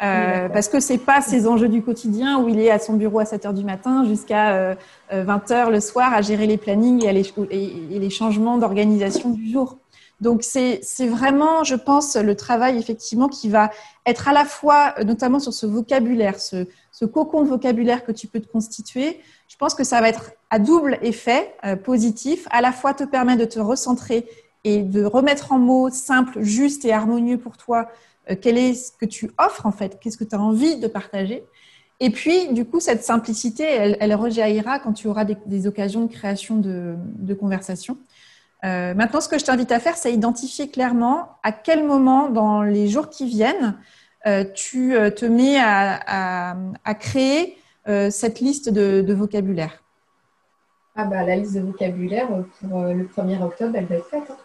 [0.00, 3.18] Euh, parce que c'est pas ces enjeux du quotidien où il est à son bureau
[3.18, 4.76] à 7 heures du matin jusqu'à
[5.10, 9.50] 20 euh, heures le soir à gérer les plannings et, et, les changements d'organisation du
[9.50, 9.76] jour.
[10.20, 13.70] Donc c'est vraiment, je pense, le travail effectivement qui va
[14.04, 16.66] être à la fois, euh, notamment sur ce vocabulaire, ce,
[17.04, 19.20] cocon de vocabulaire que tu peux te constituer.
[19.46, 21.54] Je pense que ça va être à double effet
[21.84, 24.26] positif, à la fois te permettre de te recentrer
[24.64, 27.88] et de remettre en mots simples, justes et harmonieux pour toi
[28.30, 30.86] euh, quel est ce que tu offres en fait, qu'est-ce que tu as envie de
[30.86, 31.44] partager.
[32.00, 36.56] Et puis, du coup, cette simplicité, elle, rejaillira quand tu auras des, occasions de création
[36.56, 37.98] de, de conversation.
[38.64, 42.62] Euh, maintenant, ce que je t'invite à faire, c'est identifier clairement à quel moment dans
[42.62, 43.78] les jours qui viennent,
[44.26, 46.56] euh, tu te mets à,
[46.98, 47.58] créer
[48.10, 49.82] cette liste de, vocabulaire.
[50.96, 52.26] Ah bah, la liste de vocabulaire
[52.60, 54.24] pour le 1er octobre, elle va être faite.
[54.30, 54.36] Hein.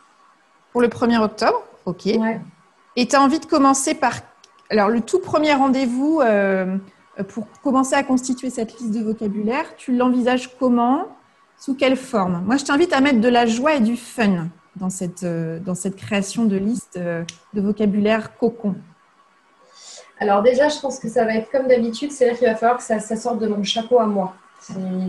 [0.72, 2.06] Pour le 1er octobre, ok.
[2.06, 2.40] Ouais.
[2.96, 4.14] Et tu as envie de commencer par
[4.74, 6.78] alors, le tout premier rendez-vous euh,
[7.30, 11.16] pour commencer à constituer cette liste de vocabulaire, tu l'envisages comment?
[11.58, 12.44] Sous quelle forme?
[12.46, 15.76] Moi, je t'invite à mettre de la joie et du fun dans cette, euh, dans
[15.76, 17.24] cette création de liste euh,
[17.54, 18.76] de vocabulaire cocon.
[20.20, 22.84] Alors déjà, je pense que ça va être comme d'habitude, c'est-à-dire qu'il va falloir que
[22.84, 24.36] ça, sorte de mon chapeau à moi.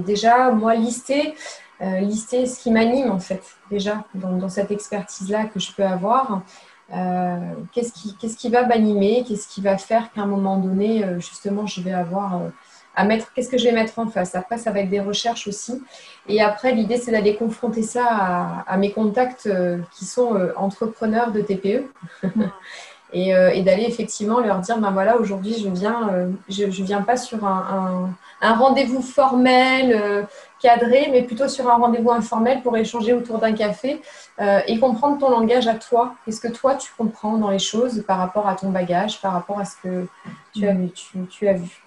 [0.05, 1.35] Déjà, moi, lister,
[1.81, 6.43] lister ce qui m'anime en fait, déjà, dans, cette expertise-là que je peux avoir.
[6.93, 11.19] Euh, qu'est-ce qui, qui va m'animer, qu'est-ce qui va faire qu'à un moment donné, euh,
[11.19, 12.49] justement, je vais avoir euh,
[12.97, 14.35] à mettre, qu'est-ce que je vais mettre en face?
[14.35, 15.83] Après, ça va être des recherches aussi.
[16.29, 19.49] Et après, l'idée, c'est d'aller confronter ça à, mes contacts
[19.93, 21.91] qui sont entrepreneurs de TPE.
[23.13, 27.17] et, et d'aller effectivement leur dire, ben voilà, aujourd'hui, je viens, je, je viens pas
[27.17, 30.27] sur un, un, un rendez-vous formel
[30.65, 34.01] cadré, mais plutôt sur un rendez-vous informel pour échanger autour d'un café
[34.41, 36.15] euh, et comprendre ton langage à toi.
[36.25, 39.61] Qu'est-ce que toi tu comprends dans les choses par rapport à ton bagage, par rapport
[39.61, 40.07] à ce que
[40.55, 40.75] tu as,
[41.29, 41.84] tu, as vu?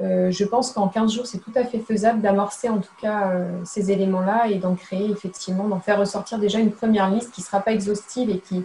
[0.00, 3.30] Euh, je pense qu'en 15 jours, c'est tout à fait faisable d'amorcer en tout cas
[3.30, 7.42] euh, ces éléments-là et d'en créer effectivement, d'en faire ressortir déjà une première liste qui
[7.42, 8.64] ne sera pas exhaustive et qui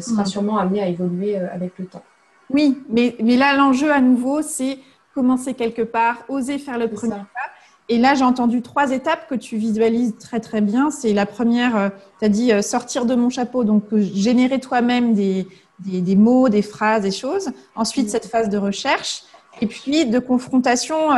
[0.00, 0.26] sera mm.
[0.26, 2.02] sûrement amenée à évoluer avec le temps.
[2.48, 4.78] Oui, mais, mais là, l'enjeu à nouveau, c'est
[5.14, 7.50] commencer quelque part, oser faire le premier pas
[7.88, 10.90] et là, j'ai entendu trois étapes que tu visualises très très bien.
[10.90, 11.88] C'est la première, euh,
[12.18, 15.46] tu as dit euh, sortir de mon chapeau, donc euh, générer toi-même des,
[15.80, 17.50] des, mots, des phrases, des choses.
[17.74, 19.24] Ensuite, cette phase de recherche.
[19.60, 21.10] Et puis de confrontation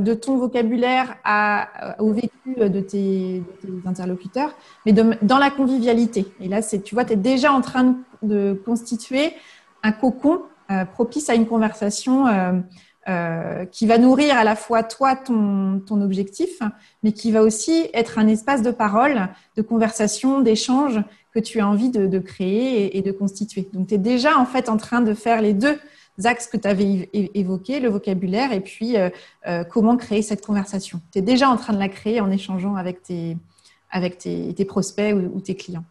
[0.00, 3.42] de ton vocabulaire à, au vécu de tes,
[3.86, 6.26] interlocuteurs, mais dans la convivialité.
[6.40, 9.32] Et là, c'est, tu vois, tu es déjà en train de, constituer
[9.82, 10.42] un cocon
[10.94, 12.26] propice à une conversation
[13.06, 16.60] euh, qui va nourrir à la fois toi, ton, ton, objectif,
[17.02, 19.28] mais qui va aussi être un espace de parole,
[19.58, 21.02] de conversation, d'échange
[21.34, 23.68] que tu as envie de, de créer et, de constituer.
[23.74, 25.78] Donc, tu es déjà en fait en train de faire les deux
[26.22, 29.10] axes que tu avais évoqués, le vocabulaire et puis euh,
[29.46, 31.00] euh, comment créer cette conversation.
[31.12, 33.36] Tu es déjà en train de la créer en échangeant avec tes,
[33.90, 35.84] avec tes, tes prospects ou, ou, tes clients.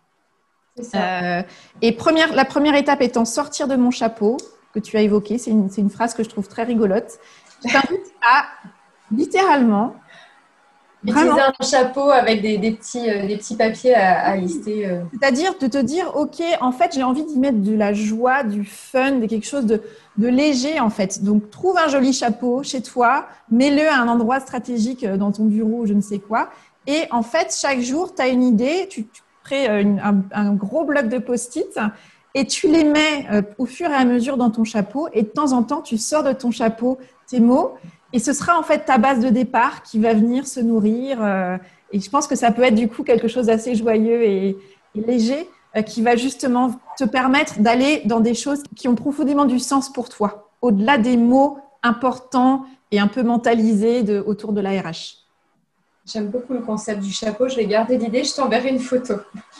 [0.95, 1.43] Euh,
[1.81, 4.37] et première, la première étape étant sortir de mon chapeau,
[4.73, 5.37] que tu as évoqué.
[5.37, 7.19] C'est une, une, phrase que je trouve très rigolote.
[7.63, 8.45] Je t'invite à
[9.11, 9.95] littéralement.
[11.05, 14.87] Utiliser un chapeau avec des, des petits, euh, des petits papiers à, lister.
[14.87, 15.01] Euh.
[15.11, 18.63] C'est-à-dire de te dire, OK, en fait, j'ai envie d'y mettre de la joie, du
[18.63, 19.81] fun, de quelque chose de,
[20.17, 21.23] de léger, en fait.
[21.23, 25.45] Donc, trouve un joli chapeau chez toi, mets-le à un endroit stratégique euh, dans ton
[25.45, 26.49] bureau, je ne sais quoi.
[26.87, 30.83] Et en fait, chaque jour, tu as une idée, tu, tu crées un, un, gros
[30.85, 31.79] bloc de post-it
[32.35, 35.27] et tu les mets euh, au fur et à mesure dans ton chapeau et de
[35.27, 36.97] temps en temps, tu sors de ton chapeau
[37.27, 37.75] tes mots
[38.11, 41.17] et ce sera en fait ta base de départ qui va venir se nourrir.
[41.21, 41.57] Euh,
[41.91, 44.57] et je pense que ça peut être du coup quelque chose d'assez joyeux et,
[44.95, 49.59] léger euh, qui va justement te permettre d'aller dans des choses qui ont profondément du
[49.59, 54.79] sens pour toi, au-delà des mots importants et un peu mentalisés de, autour de la
[54.81, 55.23] RH.
[56.05, 57.47] J'aime beaucoup le concept du chapeau.
[57.47, 58.25] Je vais garder l'idée.
[58.25, 59.15] Je t'enverrai une photo.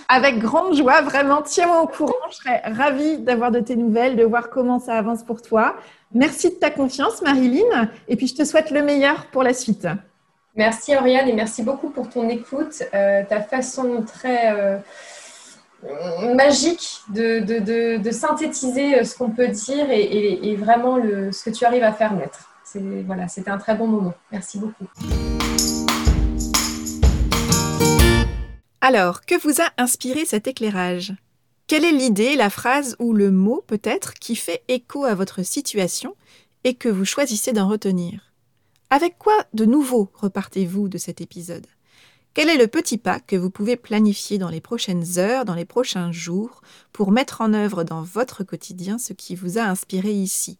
[0.09, 1.41] Avec grande joie, vraiment.
[1.41, 2.11] Tiens-moi au courant.
[2.30, 5.76] Je serais ravie d'avoir de tes nouvelles, de voir comment ça avance pour toi.
[6.14, 7.89] Merci de ta confiance, Marilyn.
[8.09, 9.88] Et puis, je te souhaite le meilleur pour la suite.
[10.55, 12.84] Merci, Oriane, et merci beaucoup pour ton écoute.
[12.93, 14.78] Euh, ta façon très euh,
[16.36, 21.65] magique de, de, de, synthétiser euh, ce qu'on peut dire et, vraiment ce que tu
[21.65, 22.49] arrives à faire naître.
[23.05, 24.13] Voilà, c'était un très bon moment.
[24.31, 24.86] Merci beaucoup.
[28.81, 31.13] Alors, que vous a inspiré cet éclairage?
[31.67, 36.15] Quelle est l'idée, la phrase ou le mot peut-être qui fait écho à votre situation
[36.63, 38.34] et que vous choisissez d'en retenir?
[38.89, 41.65] Avec quoi de nouveau repartez-vous de cet épisode?
[42.34, 45.65] Quel est le petit pas que vous pouvez planifier dans les prochaines heures, dans les
[45.65, 46.61] prochains jours,
[46.91, 50.57] pour mettre en œuvre dans votre quotidien ce qui vous a inspiré ici?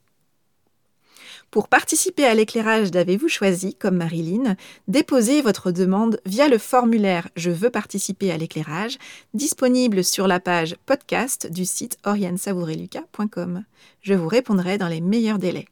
[1.50, 4.56] Pour participer à l'éclairage d'Avez-vous choisi, comme Marilyn,
[4.88, 9.00] déposez votre demande via le formulaire Je veux participer à l'éclairage,
[9.34, 13.64] disponible sur la page podcast du site oriensavoureluca.com.
[14.02, 15.68] Je vous répondrai dans les meilleurs délais.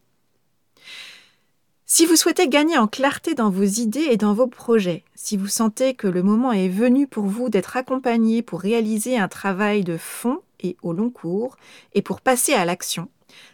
[1.94, 5.50] Si vous souhaitez gagner en clarté dans vos idées et dans vos projets, si vous
[5.50, 9.98] sentez que le moment est venu pour vous d'être accompagné pour réaliser un travail de
[9.98, 11.58] fond et au long cours,
[11.94, 13.10] et pour passer à l'action,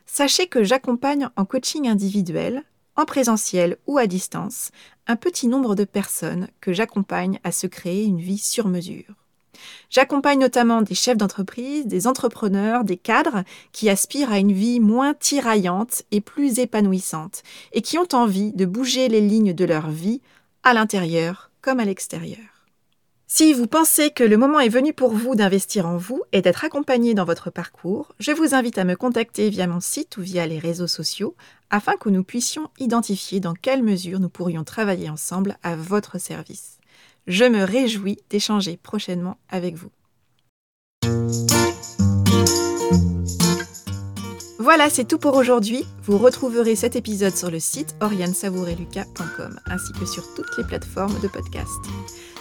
[0.05, 2.63] Sachez que j'accompagne en coaching individuel,
[2.95, 4.69] en présentiel ou à distance,
[5.07, 9.15] un petit nombre de personnes que j'accompagne à se créer une vie sur mesure.
[9.89, 15.13] J'accompagne notamment des chefs d'entreprise, des entrepreneurs, des cadres qui aspirent à une vie moins
[15.13, 17.43] tiraillante et plus épanouissante
[17.73, 20.21] et qui ont envie de bouger les lignes de leur vie
[20.63, 22.57] à l'intérieur comme à l'extérieur.
[23.29, 26.63] Si vous pensez que le moment est venu pour vous d'investir en vous et d'être
[26.63, 30.47] accompagné dans votre parcours, je vous invite à me contacter via mon site ou via
[30.47, 31.35] les réseaux sociaux
[31.69, 36.76] afin que nous puissions identifier dans quelle mesure nous pourrions travailler ensemble à votre service.
[37.27, 39.91] Je me réjouis d'échanger prochainement avec vous.
[44.59, 45.85] Voilà, c'est tout pour aujourd'hui.
[46.03, 51.27] Vous retrouverez cet épisode sur le site oriansavoureluca.com ainsi que sur toutes les plateformes de
[51.27, 51.79] podcast.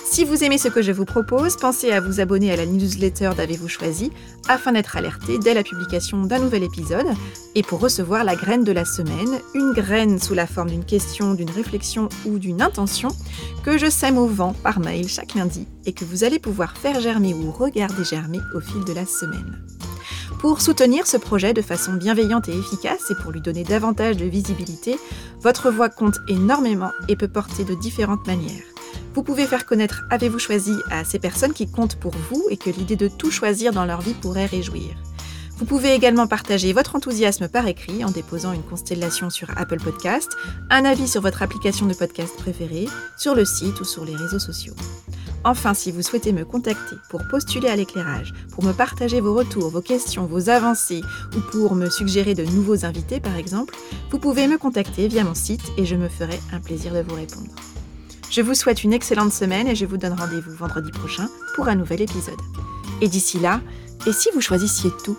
[0.08, 3.32] Si vous aimez ce que je vous propose, pensez à vous abonner à la newsletter
[3.36, 4.12] d'Avez-vous choisi
[4.48, 7.08] afin d'être alerté dès la publication d'un nouvel épisode
[7.56, 11.34] et pour recevoir la graine de la semaine, une graine sous la forme d'une question,
[11.34, 13.08] d'une réflexion ou d'une intention
[13.64, 17.00] que je sème au vent par mail chaque lundi et que vous allez pouvoir faire
[17.00, 19.60] germer ou regarder germer au fil de la semaine.
[20.38, 24.24] Pour soutenir ce projet de façon bienveillante et efficace et pour lui donner davantage de
[24.24, 24.98] visibilité,
[25.40, 28.75] votre voix compte énormément et peut porter de différentes manières.
[29.14, 32.70] Vous pouvez faire connaître Avez-vous choisi à ces personnes qui comptent pour vous et que
[32.70, 34.94] l'idée de tout choisir dans leur vie pourrait réjouir.
[35.58, 40.36] Vous pouvez également partager votre enthousiasme par écrit en déposant une constellation sur Apple Podcast,
[40.68, 44.38] un avis sur votre application de podcast préférée, sur le site ou sur les réseaux
[44.38, 44.74] sociaux.
[45.44, 49.70] Enfin, si vous souhaitez me contacter pour postuler à l'éclairage, pour me partager vos retours,
[49.70, 51.02] vos questions, vos avancées
[51.34, 53.74] ou pour me suggérer de nouveaux invités par exemple,
[54.10, 57.14] vous pouvez me contacter via mon site et je me ferai un plaisir de vous
[57.14, 57.54] répondre.
[58.30, 61.74] Je vous souhaite une excellente semaine et je vous donne rendez-vous vendredi prochain pour un
[61.74, 62.40] nouvel épisode.
[63.00, 63.60] Et d'ici là,
[64.06, 65.16] et si vous choisissiez tout?